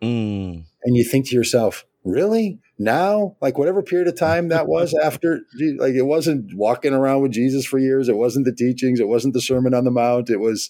[0.01, 0.63] Mm.
[0.83, 2.59] And you think to yourself, really?
[2.77, 5.41] Now, like whatever period of time that was after,
[5.77, 8.07] like it wasn't walking around with Jesus for years.
[8.07, 8.99] It wasn't the teachings.
[8.99, 10.29] It wasn't the Sermon on the Mount.
[10.29, 10.69] It was.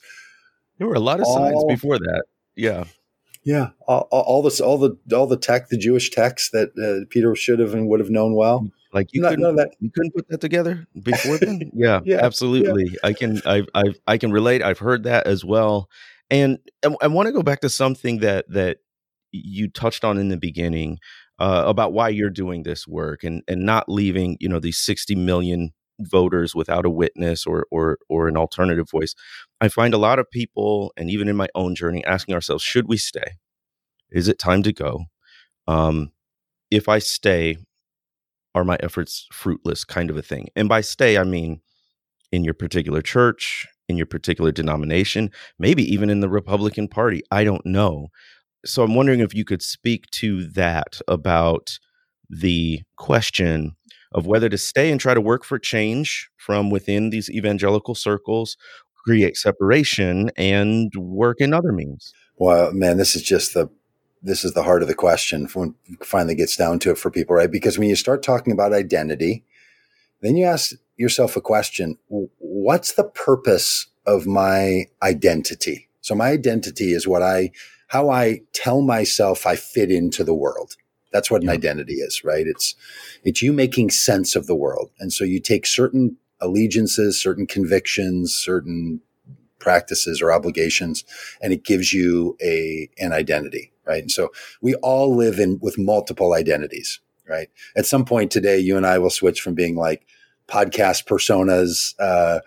[0.78, 2.24] There were a lot of all, signs before that.
[2.56, 2.86] Yeah.
[3.44, 7.34] Yeah, all, all this, all the, all the tech, the Jewish text that uh, Peter
[7.36, 8.70] should have and would have known well.
[8.92, 9.76] Like you couldn't, that.
[9.80, 11.72] you couldn't put that together before then.
[11.74, 12.86] yeah, yeah, absolutely.
[12.86, 13.00] Yeah.
[13.04, 14.64] I can, I, I, I can relate.
[14.64, 15.90] I've heard that as well.
[16.32, 16.60] And
[17.02, 18.78] I, want to go back to something that that
[19.32, 21.00] you touched on in the beginning
[21.40, 25.16] uh, about why you're doing this work and and not leaving you know these 60
[25.16, 29.16] million voters without a witness or or or an alternative voice.
[29.60, 32.88] I find a lot of people, and even in my own journey, asking ourselves, should
[32.88, 33.38] we stay?
[34.12, 35.06] Is it time to go?
[35.68, 36.12] Um,
[36.72, 37.58] if I stay,
[38.56, 39.84] are my efforts fruitless?
[39.84, 40.48] Kind of a thing.
[40.56, 41.62] And by stay, I mean
[42.32, 47.24] in your particular church, in your particular denomination, maybe even in the Republican Party.
[47.32, 48.10] I don't know.
[48.66, 51.80] So I'm wondering if you could speak to that about
[52.30, 53.76] the question
[54.12, 58.58] of whether to stay and try to work for change from within these evangelical circles,
[59.06, 62.14] create separation, and work in other means.
[62.36, 63.70] Well, man, this is just the
[64.22, 67.10] this is the heart of the question when it finally gets down to it for
[67.10, 67.52] people, right?
[67.52, 69.44] Because when you start talking about identity,
[70.22, 75.88] then you ask yourself a question what's the purpose of my identity?
[76.02, 77.52] So my identity is what I,
[77.88, 80.76] how I tell myself I fit into the world.
[81.12, 82.46] That's what an identity is, right?
[82.46, 82.76] It's,
[83.24, 84.92] it's you making sense of the world.
[85.00, 89.02] And so you take certain allegiances, certain convictions, certain
[89.60, 91.04] practices or obligations,
[91.42, 94.02] and it gives you a, an identity, right?
[94.02, 94.30] And so
[94.62, 97.50] we all live in with multiple identities, right?
[97.76, 100.06] At some point today, you and I will switch from being like,
[100.50, 102.40] podcast personas uh,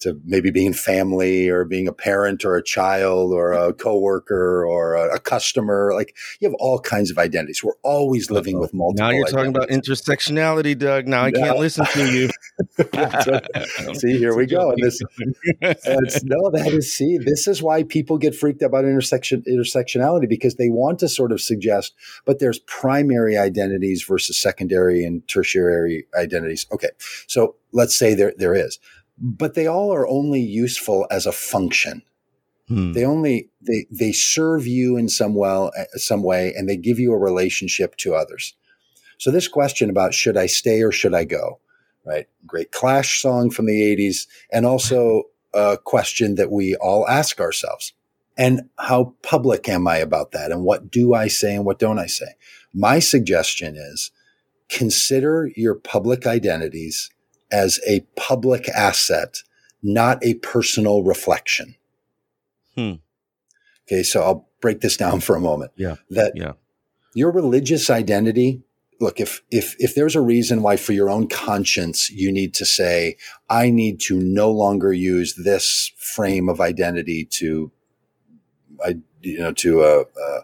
[0.00, 4.94] to maybe being family or being a parent or a child or a coworker or
[4.94, 5.92] a, a customer.
[5.94, 7.62] Like you have all kinds of identities.
[7.64, 8.60] We're always living Uh-oh.
[8.60, 9.06] with multiple.
[9.06, 11.06] Now you're talking about intersectionality, Doug.
[11.06, 12.30] Now I can't listen to you.
[13.94, 14.70] see, here we go.
[14.70, 15.00] And this,
[16.24, 17.18] no, that is see.
[17.18, 21.32] This is why people get freaked out about intersection intersectionality because they want to sort
[21.32, 21.94] of suggest,
[22.24, 26.66] but there's primary identities versus secondary and tertiary identities.
[26.72, 26.90] Okay,
[27.26, 28.78] so let's say there there is
[29.20, 32.02] but they all are only useful as a function.
[32.68, 32.92] Hmm.
[32.92, 36.98] They only they they serve you in some well uh, some way, and they give
[36.98, 38.54] you a relationship to others.
[39.18, 41.60] So this question about should I stay or should I go,
[42.04, 42.26] right?
[42.46, 47.94] Great Clash song from the '80s, and also a question that we all ask ourselves:
[48.36, 50.52] and how public am I about that?
[50.52, 52.36] And what do I say and what don't I say?
[52.74, 54.12] My suggestion is
[54.68, 57.10] consider your public identities
[57.50, 59.42] as a public asset,
[59.82, 61.74] not a personal reflection.
[62.74, 62.94] Hmm.
[63.86, 65.72] Okay, so I'll break this down for a moment.
[65.76, 65.96] Yeah.
[66.10, 66.52] That yeah.
[67.14, 68.62] your religious identity,
[69.00, 72.66] look, if if if there's a reason why for your own conscience you need to
[72.66, 73.16] say,
[73.48, 77.72] I need to no longer use this frame of identity to
[78.84, 80.40] I you know to uh, uh,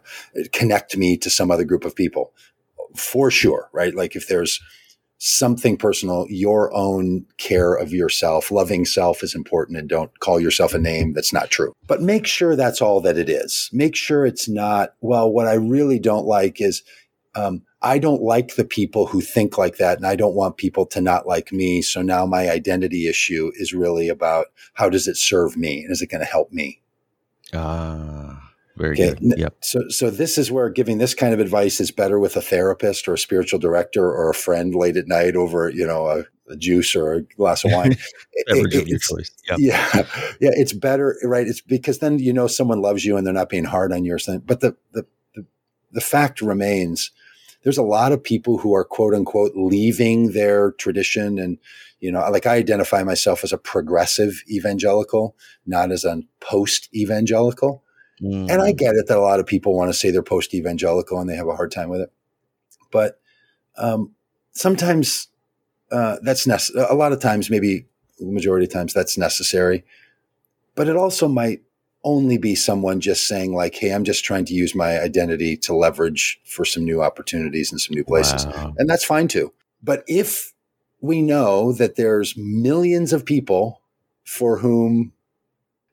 [0.52, 2.32] connect me to some other group of people
[2.96, 4.60] for sure right like if there's
[5.18, 10.74] something personal, your own care of yourself, loving self is important and don't call yourself
[10.74, 11.72] a name that's not true.
[11.86, 13.70] But make sure that's all that it is.
[13.72, 16.82] Make sure it's not, well, what I really don't like is,
[17.36, 20.86] um, I don't like the people who think like that and I don't want people
[20.86, 21.82] to not like me.
[21.82, 26.00] So now my identity issue is really about how does it serve me and is
[26.00, 26.80] it going to help me?
[27.52, 28.53] Ah.
[28.76, 29.14] Very okay.
[29.14, 29.38] good.
[29.38, 29.56] Yep.
[29.60, 33.06] So, so this is where giving this kind of advice is better with a therapist
[33.06, 36.56] or a spiritual director or a friend late at night over, you know, a, a
[36.56, 37.96] juice or a glass of wine.
[38.48, 39.30] Beverage of your choice.
[39.48, 39.58] Yep.
[39.60, 39.86] Yeah,
[40.40, 40.50] yeah.
[40.54, 41.46] It's better, right?
[41.46, 44.14] It's because then you know someone loves you and they're not being hard on you
[44.14, 44.42] or something.
[44.44, 45.46] But the the the,
[45.92, 47.12] the fact remains,
[47.64, 51.58] there's a lot of people who are quote unquote leaving their tradition and
[52.00, 55.34] you know like i identify myself as a progressive evangelical
[55.66, 57.83] not as a post evangelical
[58.22, 58.50] Mm.
[58.50, 58.76] And I mm.
[58.76, 61.36] get it that a lot of people want to say they're post evangelical and they
[61.36, 62.12] have a hard time with it.
[62.90, 63.20] But
[63.76, 64.12] um,
[64.52, 65.28] sometimes
[65.90, 66.86] uh, that's necessary.
[66.88, 67.86] A lot of times, maybe
[68.18, 69.84] the majority of times, that's necessary.
[70.74, 71.62] But it also might
[72.02, 75.74] only be someone just saying, like, hey, I'm just trying to use my identity to
[75.74, 78.46] leverage for some new opportunities and some new places.
[78.46, 78.74] Wow.
[78.76, 79.52] And that's fine too.
[79.82, 80.52] But if
[81.00, 83.80] we know that there's millions of people
[84.24, 85.12] for whom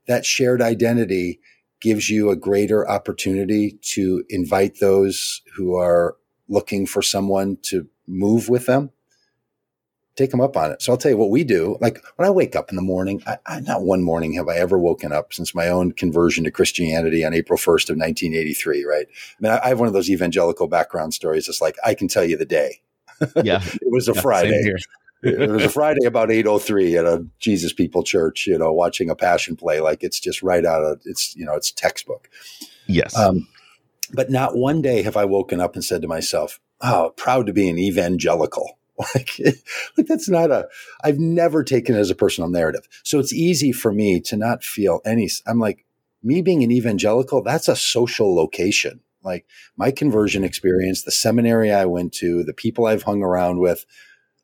[0.07, 1.39] that shared identity
[1.81, 6.15] gives you a greater opportunity to invite those who are
[6.47, 8.91] looking for someone to move with them.
[10.15, 10.81] Take them up on it.
[10.81, 11.77] So I'll tell you what we do.
[11.81, 14.57] Like when I wake up in the morning, I, I, not one morning have I
[14.57, 19.07] ever woken up since my own conversion to Christianity on April 1st of 1983, right?
[19.09, 21.47] I mean, I, I have one of those evangelical background stories.
[21.47, 22.81] It's like, I can tell you the day.
[23.43, 23.61] Yeah.
[23.63, 24.73] it was a yeah, Friday
[25.23, 29.15] it was a Friday about 8:03 at a Jesus People church, you know, watching a
[29.15, 32.29] passion play like it's just right out of it's, you know, it's textbook.
[32.87, 33.17] Yes.
[33.17, 33.47] Um,
[34.13, 37.53] but not one day have I woken up and said to myself, "Oh, proud to
[37.53, 38.77] be an evangelical."
[39.15, 39.39] like,
[39.97, 40.67] like that's not a
[41.03, 42.87] I've never taken it as a personal narrative.
[43.03, 45.85] So it's easy for me to not feel any I'm like
[46.23, 48.99] me being an evangelical, that's a social location.
[49.23, 49.45] Like
[49.77, 53.85] my conversion experience, the seminary I went to, the people I've hung around with,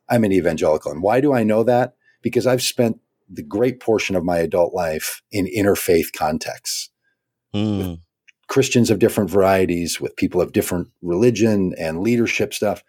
[0.09, 0.91] I'm an evangelical.
[0.91, 1.95] And why do I know that?
[2.21, 2.99] Because I've spent
[3.29, 6.89] the great portion of my adult life in interfaith contexts.
[7.53, 7.99] Mm.
[8.47, 12.83] Christians of different varieties, with people of different religion and leadership stuff.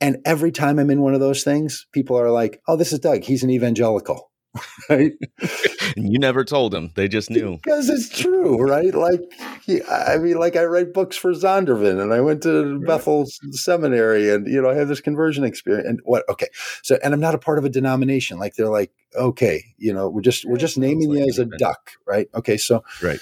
[0.00, 2.98] And every time I'm in one of those things, people are like, oh, this is
[2.98, 3.22] Doug.
[3.22, 4.30] He's an evangelical.
[4.90, 5.12] right?
[5.96, 8.94] And you never told them; they just knew because it's true, right?
[8.94, 9.20] Like,
[9.90, 14.46] I mean, like I write books for Zondervan, and I went to Bethel Seminary, and
[14.46, 15.88] you know, I have this conversion experience.
[15.88, 16.24] And what?
[16.28, 16.48] Okay,
[16.82, 18.38] so and I'm not a part of a denomination.
[18.38, 21.92] Like they're like, okay, you know, we're just we're just naming you as a duck,
[22.06, 22.28] right?
[22.34, 23.20] Okay, so right.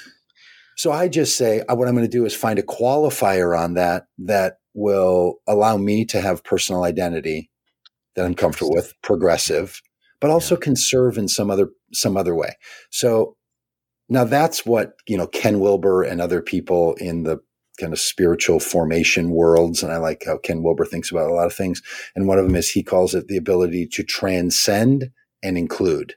[0.76, 3.74] So I just say uh, what I'm going to do is find a qualifier on
[3.74, 7.50] that that will allow me to have personal identity
[8.14, 9.80] that I'm comfortable with, progressive,
[10.20, 10.60] but also yeah.
[10.60, 12.56] conserve in some other some other way.
[12.90, 13.36] So
[14.08, 17.38] now that's what you know Ken Wilber and other people in the
[17.78, 21.46] kind of spiritual formation worlds, and I like how Ken Wilber thinks about a lot
[21.46, 21.82] of things.
[22.14, 25.10] And one of them is he calls it the ability to transcend
[25.42, 26.14] and include.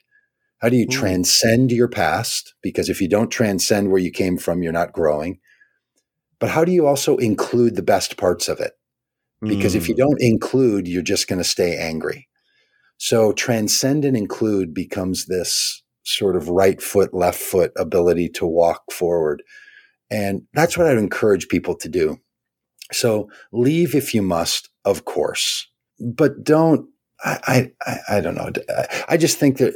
[0.60, 0.92] How do you Ooh.
[0.92, 2.54] transcend your past?
[2.62, 5.40] Because if you don't transcend where you came from, you're not growing.
[6.40, 8.74] But how do you also include the best parts of it?
[9.42, 9.78] Because mm.
[9.78, 10.00] if you mm.
[10.00, 12.29] don't include, you're just going to stay angry.
[13.00, 18.92] So transcend and include becomes this sort of right foot, left foot ability to walk
[18.92, 19.42] forward.
[20.12, 22.18] And that's what I'd encourage people to do.
[22.92, 25.68] So leave if you must, of course,
[26.00, 26.88] but don't,
[27.24, 28.52] I, I, I don't know.
[29.08, 29.76] I just think that,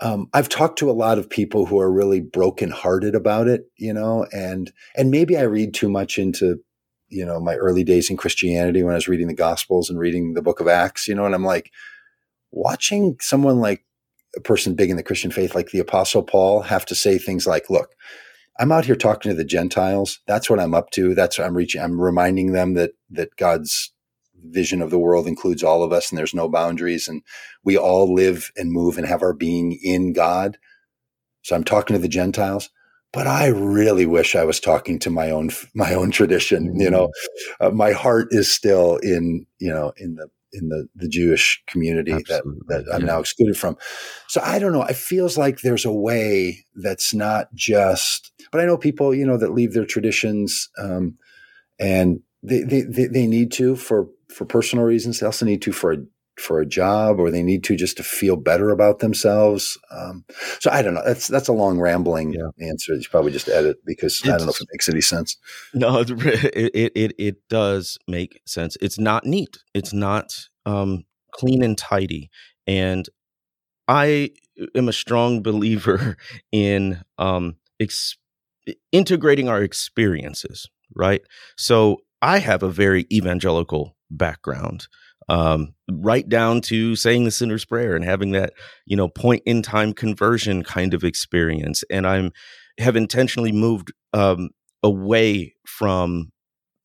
[0.00, 3.92] um, I've talked to a lot of people who are really brokenhearted about it, you
[3.92, 6.58] know, and, and maybe I read too much into,
[7.08, 10.34] you know, my early days in Christianity when I was reading the gospels and reading
[10.34, 11.70] the book of Acts, you know, and I'm like,
[12.54, 13.84] watching someone like
[14.36, 17.46] a person big in the Christian faith, like the Apostle Paul, have to say things
[17.46, 17.90] like, look,
[18.58, 20.20] I'm out here talking to the Gentiles.
[20.26, 21.14] That's what I'm up to.
[21.14, 21.82] That's what I'm reaching.
[21.82, 23.92] I'm reminding them that that God's
[24.50, 27.22] vision of the world includes all of us and there's no boundaries and
[27.64, 30.58] we all live and move and have our being in God.
[31.42, 32.68] So I'm talking to the Gentiles,
[33.12, 37.08] but I really wish I was talking to my own my own tradition, you know.
[37.08, 37.66] Mm-hmm.
[37.66, 42.12] Uh, my heart is still in, you know, in the in the, the Jewish community
[42.12, 42.60] Absolutely.
[42.68, 43.06] that, that I'm yeah.
[43.06, 43.76] now excluded from.
[44.28, 44.82] So I don't know.
[44.82, 49.36] It feels like there's a way that's not just, but I know people, you know,
[49.36, 51.16] that leave their traditions um,
[51.78, 55.20] and they, they, they need to for for personal reasons.
[55.20, 55.96] They also need to for a
[56.38, 59.78] for a job, or they need to just to feel better about themselves.
[59.90, 60.24] Um,
[60.60, 61.02] so I don't know.
[61.04, 62.68] That's that's a long rambling yeah.
[62.68, 62.94] answer.
[62.94, 65.36] You probably just edit because it's, I don't know if it makes any sense.
[65.72, 68.76] No, it, it it it does make sense.
[68.80, 69.58] It's not neat.
[69.74, 70.34] It's not
[70.66, 72.30] um, clean and tidy,
[72.66, 73.08] and
[73.88, 74.30] I
[74.74, 76.16] am a strong believer
[76.52, 78.16] in um, ex-
[78.92, 80.68] integrating our experiences.
[80.94, 81.22] Right.
[81.56, 84.86] So I have a very evangelical background,
[85.28, 88.52] um, right down to saying the sinner's prayer and having that,
[88.86, 91.82] you know, point in time conversion kind of experience.
[91.90, 92.30] And I'm
[92.78, 94.50] have intentionally moved um,
[94.82, 96.30] away from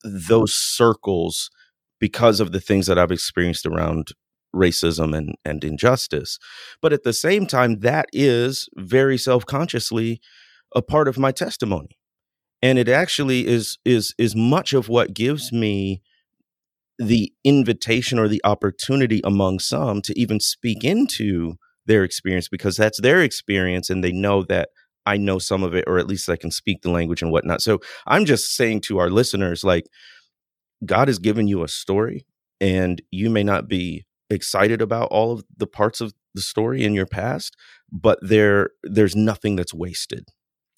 [0.04, 1.50] those circles
[2.00, 4.10] because of the things that I've experienced around
[4.56, 6.38] racism and, and injustice.
[6.82, 10.22] But at the same time, that is very self consciously
[10.76, 12.00] a part of my testimony
[12.62, 16.02] and it actually is is is much of what gives me
[17.00, 23.02] the invitation or the opportunity among some to even speak into their experience because that's
[23.02, 24.70] their experience and they know that
[25.06, 27.62] I know some of it or at least I can speak the language and whatnot.
[27.62, 29.88] So I'm just saying to our listeners, like
[30.86, 32.26] God has given you a story
[32.62, 36.94] and you may not be excited about all of the parts of the story in
[36.94, 37.56] your past,
[37.92, 40.28] but there there's nothing that's wasted.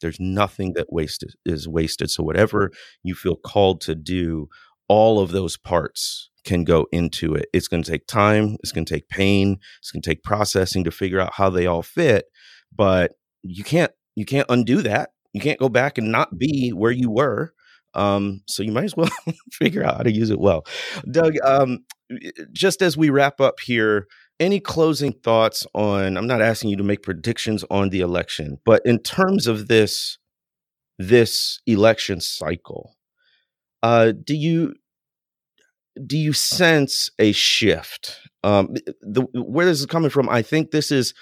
[0.01, 2.09] There's nothing that wasted is wasted.
[2.09, 2.71] So whatever
[3.03, 4.47] you feel called to do,
[4.91, 7.45] all of those parts can go into it.
[7.53, 8.57] It's going to take time.
[8.59, 9.57] It's going to take pain.
[9.79, 12.25] It's going to take processing to figure out how they all fit.
[12.75, 15.11] But you can't you can't undo that.
[15.31, 17.53] You can't go back and not be where you were.
[17.93, 19.09] Um, so you might as well
[19.53, 20.65] figure out how to use it well.
[21.09, 21.85] Doug, um,
[22.51, 24.07] just as we wrap up here,
[24.41, 28.81] any closing thoughts on i'm not asking you to make predictions on the election but
[28.85, 30.17] in terms of this
[30.97, 32.95] this election cycle
[33.83, 34.73] uh do you
[36.07, 38.19] do you sense a shift?
[38.43, 41.13] Um the where this is coming from i think this is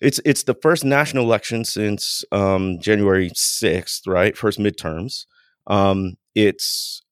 [0.00, 4.36] it's it's the first national election since um january 6th right?
[4.36, 5.26] First midterms.
[5.66, 7.02] Um it's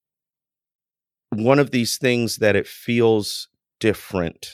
[1.31, 3.49] one of these things that it feels
[3.81, 4.51] different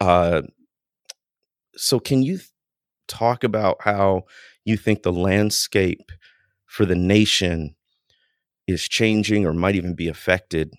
[0.00, 0.42] uh,
[1.76, 2.48] so, can you th-
[3.08, 4.24] talk about how
[4.64, 6.10] you think the landscape
[6.66, 7.74] for the nation
[8.68, 10.74] is changing or might even be affected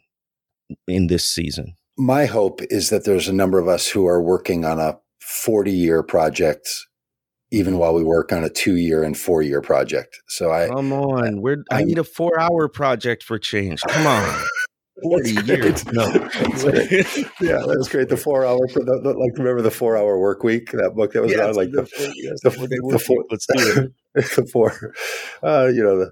[0.87, 1.75] in this season?
[1.97, 5.71] My hope is that there's a number of us who are working on a 40
[5.71, 6.69] year project
[7.51, 10.21] even while we work on a two year and four year project.
[10.27, 13.81] So I come on, we're I, I need a four hour project for change.
[13.87, 14.43] Come on.
[15.01, 15.85] 40 years.
[15.93, 16.03] No.
[16.11, 18.09] yeah, that was great.
[18.09, 21.21] The four hour, the, the, like, remember the four hour work week, that book that
[21.21, 21.55] was yes, on?
[21.55, 24.35] Like the, the, the, the, four, let's do it.
[24.35, 24.93] the four,
[25.41, 26.11] uh, you know, the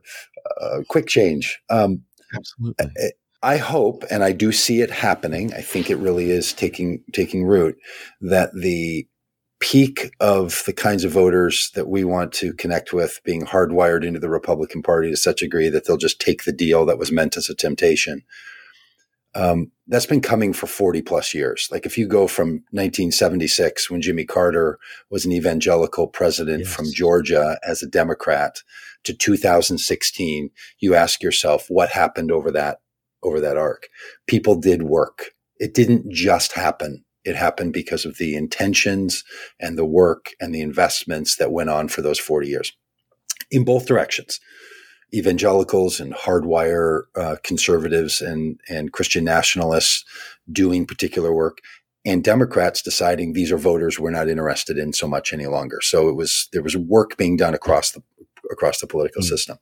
[0.62, 1.60] uh, quick change.
[1.70, 2.03] Um,
[2.34, 3.12] Absolutely.
[3.48, 5.54] I hope, and I do see it happening.
[5.54, 7.78] I think it really is taking taking root.
[8.20, 9.08] That the
[9.62, 14.20] peak of the kinds of voters that we want to connect with being hardwired into
[14.20, 17.10] the Republican Party to such a degree that they'll just take the deal that was
[17.10, 18.24] meant as a temptation
[19.34, 21.70] um, that's been coming for 40 plus years.
[21.72, 24.78] Like if you go from 1976, when Jimmy Carter
[25.10, 26.74] was an evangelical president yes.
[26.76, 28.62] from Georgia as a Democrat,
[29.04, 32.80] to 2016, you ask yourself what happened over that
[33.24, 33.88] over that arc.
[34.28, 35.32] People did work.
[35.57, 37.03] It didn't just happen.
[37.24, 39.24] It happened because of the intentions
[39.59, 42.74] and the work and the investments that went on for those 40 years
[43.51, 44.39] in both directions
[45.13, 50.03] evangelicals and hardwire uh, conservatives and and Christian nationalists
[50.51, 51.59] doing particular work,
[52.05, 55.80] and Democrats deciding these are voters we're not interested in so much any longer.
[55.82, 58.03] So it was there was work being done across the
[58.51, 59.26] across the political mm.
[59.26, 59.57] system.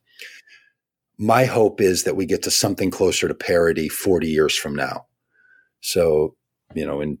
[1.18, 5.06] My hope is that we get to something closer to parity 40 years from now.
[5.80, 6.36] So,
[6.74, 7.18] you know, in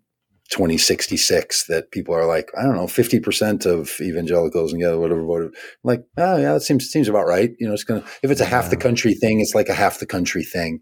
[0.50, 5.54] 2066 that people are like, I don't know, 50% of evangelicals and yeah, whatever voted.
[5.82, 7.50] like, oh yeah, that seems, seems about right.
[7.58, 9.74] You know, it's going to, if it's a half the country thing, it's like a
[9.74, 10.80] half the country thing.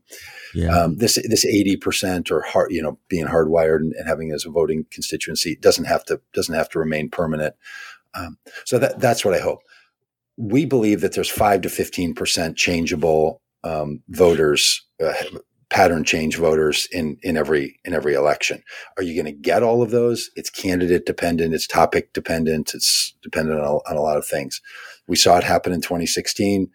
[0.54, 0.68] Yeah.
[0.68, 4.50] Um, this, this 80% or hard, you know, being hardwired and, and, having as a
[4.50, 7.54] voting constituency doesn't have to, doesn't have to remain permanent.
[8.14, 9.60] Um, so that, that's what I hope.
[10.36, 15.14] We believe that there's five to fifteen percent changeable um, voters, uh,
[15.70, 18.62] pattern change voters in in every in every election.
[18.96, 20.30] Are you going to get all of those?
[20.36, 21.54] It's candidate dependent.
[21.54, 22.74] It's topic dependent.
[22.74, 24.60] It's dependent on a, on a lot of things.
[25.06, 26.70] We saw it happen in 2016,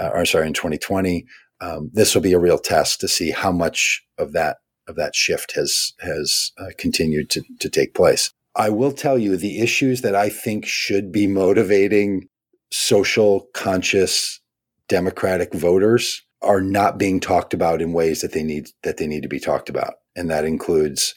[0.00, 1.24] uh, or sorry, in 2020.
[1.60, 4.56] Um, this will be a real test to see how much of that
[4.88, 8.32] of that shift has has uh, continued to to take place.
[8.54, 12.28] I will tell you the issues that I think should be motivating
[12.72, 14.40] social conscious
[14.88, 19.22] Democratic voters are not being talked about in ways that they need that they need
[19.22, 21.14] to be talked about, and that includes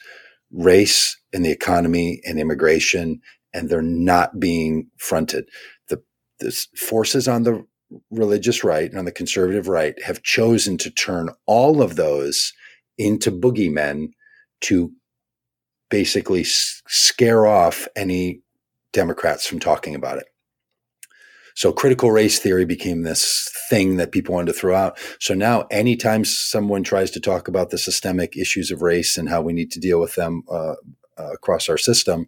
[0.52, 3.20] race and the economy and immigration,
[3.52, 5.48] and they're not being fronted.
[5.88, 6.02] The,
[6.38, 7.66] the forces on the
[8.10, 12.52] religious right and on the conservative right have chosen to turn all of those
[12.98, 14.08] into boogeymen
[14.62, 14.92] to
[15.90, 18.42] basically scare off any
[18.92, 20.26] Democrats from talking about it.
[21.56, 24.98] So critical race theory became this thing that people wanted to throw out.
[25.20, 29.40] So now anytime someone tries to talk about the systemic issues of race and how
[29.40, 30.74] we need to deal with them uh,
[31.18, 32.26] uh, across our system,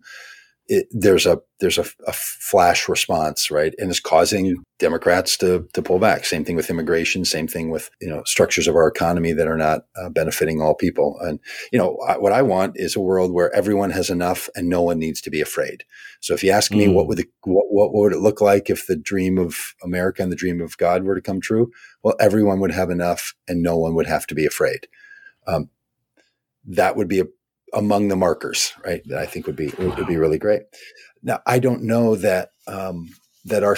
[0.68, 5.80] it, there's a there's a, a, flash response, right, and it's causing Democrats to to
[5.80, 6.26] pull back.
[6.26, 7.24] Same thing with immigration.
[7.24, 10.74] Same thing with you know structures of our economy that are not uh, benefiting all
[10.74, 11.16] people.
[11.20, 11.40] And
[11.72, 14.82] you know I, what I want is a world where everyone has enough and no
[14.82, 15.84] one needs to be afraid.
[16.20, 16.94] So if you ask me, mm.
[16.94, 20.30] what would the what, what would it look like if the dream of America and
[20.30, 21.70] the dream of God were to come true?
[22.02, 24.86] Well, everyone would have enough and no one would have to be afraid.
[25.46, 25.70] Um,
[26.66, 27.26] that would be a
[27.74, 29.02] among the markers, right?
[29.06, 30.62] That I think would be would be really great.
[31.22, 33.08] Now, I don't know that um,
[33.44, 33.76] that our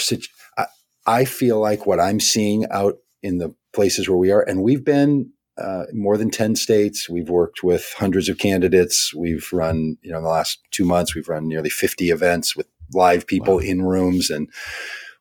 [0.59, 0.66] I,
[1.07, 4.84] I feel like what I'm seeing out in the places where we are, and we've
[4.84, 7.09] been uh, more than 10 states.
[7.09, 9.12] We've worked with hundreds of candidates.
[9.14, 12.66] We've run, you know, in the last two months, we've run nearly 50 events with
[12.95, 13.61] live people wow.
[13.61, 14.49] in rooms and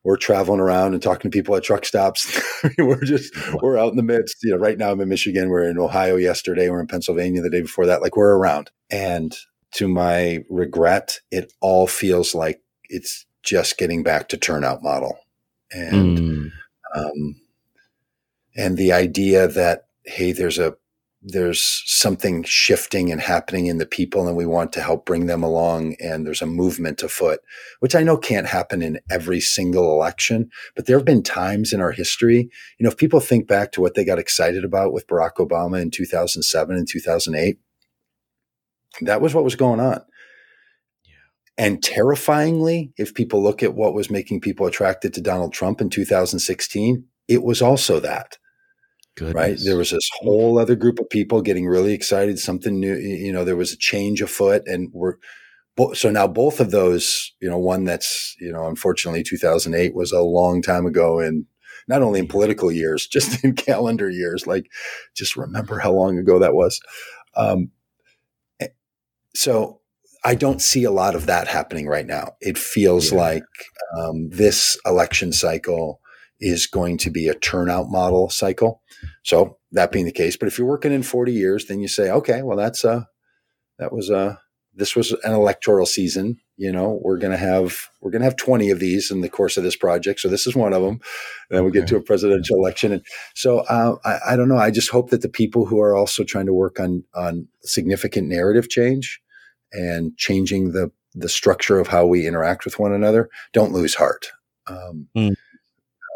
[0.04, 2.42] we're traveling around and talking to people at truck stops.
[2.78, 4.38] we're just we're out in the midst.
[4.44, 5.50] You know, right now I'm in Michigan.
[5.50, 6.70] We're in Ohio yesterday.
[6.70, 8.02] We're in Pennsylvania the day before that.
[8.02, 8.72] Like we're around.
[8.90, 9.36] And
[9.74, 15.20] to my regret, it all feels like it's just getting back to turnout model.
[15.72, 16.52] And mm.
[16.96, 17.36] um,
[18.56, 20.76] and the idea that hey, there's a
[21.22, 25.44] there's something shifting and happening in the people and we want to help bring them
[25.44, 27.40] along and there's a movement afoot
[27.80, 31.82] which i know can't happen in every single election but there have been times in
[31.82, 35.08] our history you know if people think back to what they got excited about with
[35.08, 37.60] barack obama in 2007 and 2008
[39.02, 40.02] that was what was going on.
[41.58, 45.90] And terrifyingly if people look at what was making people attracted to donald trump in
[45.90, 48.38] 2016 it was also that
[49.20, 49.36] Goodness.
[49.36, 49.58] right?
[49.64, 52.96] There was this whole other group of people getting really excited, something new.
[52.96, 55.16] You know, there was a change afoot, and we're
[55.94, 57.34] so now both of those.
[57.42, 61.46] You know, one that's you know, unfortunately, 2008 was a long time ago, and
[61.88, 64.48] not only in political years, just in calendar years.
[64.48, 64.68] Like,
[65.16, 66.80] just remember how long ago that was.
[67.36, 67.72] Um,
[68.60, 68.68] eh,
[69.36, 69.82] so
[70.24, 72.34] I don't see a lot of that happening right now.
[72.42, 73.18] It feels yeah.
[73.18, 73.44] like
[73.98, 76.02] um, this election cycle
[76.40, 78.82] is going to be a turnout model cycle.
[79.24, 82.10] So that being the case, but if you're working in 40 years, then you say,
[82.10, 83.08] okay, well, that's a,
[83.78, 84.40] that was a,
[84.74, 86.38] this was an electoral season.
[86.58, 89.30] You know, we're going to have, we're going to have 20 of these in the
[89.30, 90.20] course of this project.
[90.20, 91.00] So this is one of them.
[91.50, 92.92] And then we get to a presidential election.
[92.94, 94.58] And so, uh, I, I don't know.
[94.58, 98.28] I just hope that the people who are also trying to work on, on significant
[98.28, 99.22] narrative change
[99.72, 104.28] and changing the, the structure of how we interact with one another don't lose heart.
[104.68, 105.36] Um, mm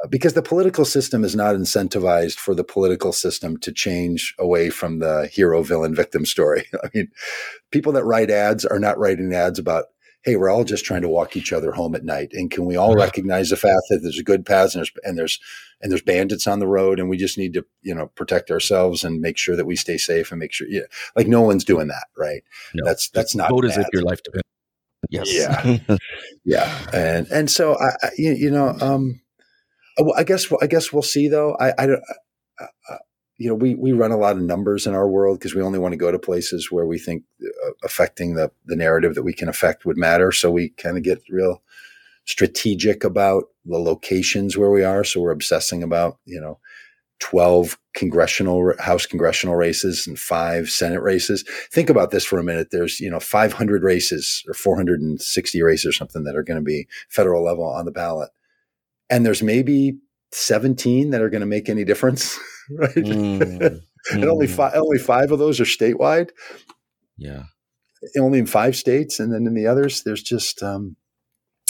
[0.10, 5.00] because the political system is not incentivized for the political system to change away from
[5.00, 6.66] the hero villain victim story.
[6.84, 7.10] I mean,
[7.72, 9.86] people that write ads are not writing ads about,
[10.24, 12.76] hey, we're all just trying to walk each other home at night, and can we
[12.76, 15.40] all recognize the fact that there's a good path and there's and there's
[15.82, 19.04] and there's bandits on the road, and we just need to you know protect ourselves
[19.04, 20.84] and make sure that we stay safe and make sure, yeah,
[21.16, 22.44] like no one's doing that, right?
[22.74, 24.44] No, that's that's not vote as if your life depends.
[25.10, 25.34] Yes.
[25.34, 25.98] Yeah.
[26.46, 26.90] yeah.
[26.94, 29.20] And and so I, I you know um
[30.16, 31.56] I guess I guess we'll see though.
[31.60, 32.04] I, I don't.
[32.60, 32.98] Uh, uh,
[33.38, 35.80] you know, we we run a lot of numbers in our world because we only
[35.80, 39.34] want to go to places where we think uh, affecting the the narrative that we
[39.34, 40.32] can affect would matter.
[40.32, 41.62] So we kind of get real
[42.26, 45.04] strategic about the locations where we are.
[45.04, 46.60] So we're obsessing about you know.
[47.20, 52.68] 12 congressional house congressional races and five senate races think about this for a minute
[52.72, 56.86] there's you know 500 races or 460 races or something that are going to be
[57.08, 58.30] federal level on the ballot
[59.10, 60.00] and there's maybe
[60.32, 62.40] 17 that are going to make any difference,
[62.72, 62.96] right?
[62.96, 63.82] Mm,
[64.12, 64.56] and only mm.
[64.56, 66.30] five, only five of those are statewide.
[67.18, 67.44] Yeah,
[68.20, 70.96] only in five states, and then in the others, there's just um,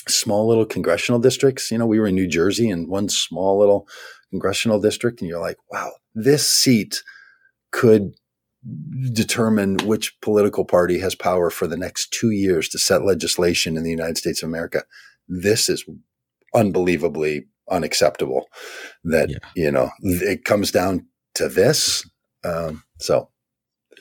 [0.07, 1.71] small little congressional districts.
[1.71, 3.87] You know, we were in New Jersey in one small little
[4.31, 7.03] congressional district, and you're like, wow, this seat
[7.71, 8.13] could
[9.11, 13.83] determine which political party has power for the next two years to set legislation in
[13.83, 14.83] the United States of America.
[15.27, 15.85] This is
[16.53, 18.45] unbelievably unacceptable
[19.03, 19.37] that, yeah.
[19.55, 22.09] you know, it comes down to this.
[22.43, 23.29] Um, so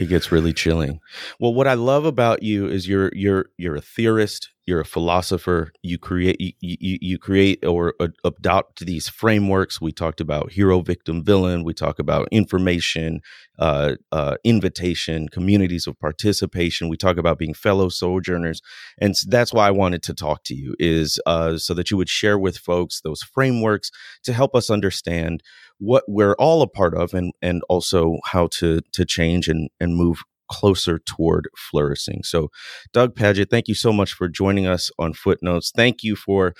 [0.01, 1.01] it gets really chilling.
[1.39, 5.73] Well, what I love about you is you're you're you're a theorist, you're a philosopher.
[5.83, 9.81] You create you you, you create or adopt these frameworks.
[9.81, 11.65] We talked about hero, victim, villain.
[11.65, 13.21] We talk about information,
[13.59, 16.89] uh, uh, invitation, communities of participation.
[16.89, 18.63] We talk about being fellow sojourners,
[18.99, 22.09] and that's why I wanted to talk to you is uh, so that you would
[22.09, 23.91] share with folks those frameworks
[24.25, 25.43] to help us understand
[25.83, 29.97] what we're all a part of and and also how to to change and and
[29.97, 32.23] move closer toward flourishing.
[32.23, 32.51] So
[32.93, 35.73] Doug Pagitt, thank you so much for joining us on Footnotes.
[35.75, 36.55] Thank you for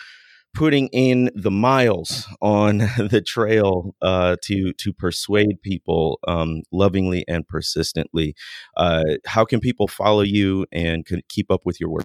[0.55, 7.47] putting in the miles on the trail uh, to to persuade people um, lovingly and
[7.47, 8.35] persistently.
[8.77, 12.05] Uh, how can people follow you and keep up with your work?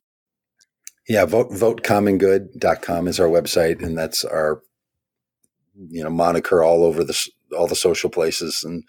[1.07, 4.61] Yeah, vote votecommongood.com is our website, and that's our
[5.89, 8.83] you know moniker all over the all the social places and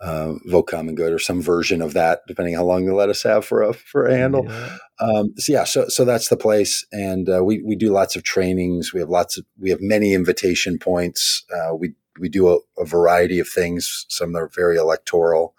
[0.00, 3.22] uh, vote common good or some version of that depending how long they let us
[3.22, 4.44] have for a for a handle.
[4.46, 4.76] Yeah.
[5.00, 8.22] Um, so yeah so so that's the place and uh, we we do lots of
[8.22, 8.92] trainings.
[8.92, 11.44] We have lots of we have many invitation points.
[11.54, 14.06] Uh, we we do a, a, variety of things.
[14.08, 15.54] Some that are very electoral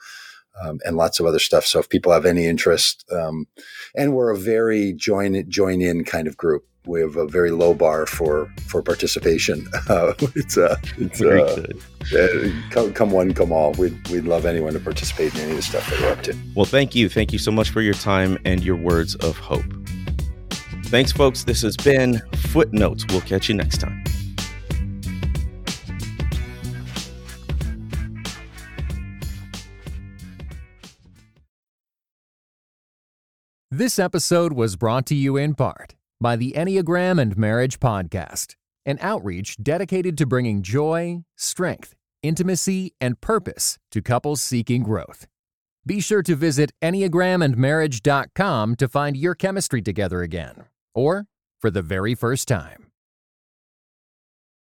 [0.63, 1.65] um, and lots of other stuff.
[1.65, 3.47] So if people have any interest um,
[3.95, 7.73] and we're a very join join in kind of group we have a very low
[7.73, 9.67] bar for for participation.
[9.87, 11.63] Uh, it's uh, it's uh.
[12.13, 13.71] Uh, come, come one, come all.
[13.73, 16.35] We'd we'd love anyone to participate in any of the stuff that we're up to.
[16.55, 19.65] Well, thank you, thank you so much for your time and your words of hope.
[20.85, 21.43] Thanks, folks.
[21.43, 23.05] This has been Footnotes.
[23.09, 24.03] We'll catch you next time.
[33.69, 38.55] This episode was brought to you in part by the Enneagram and Marriage Podcast,
[38.85, 41.93] an outreach dedicated to bringing joy, strength,
[42.23, 45.27] intimacy, and purpose to couples seeking growth.
[45.85, 51.27] Be sure to visit EnneagramandMarriage.com to find your chemistry together again, or
[51.59, 52.84] for the very first time.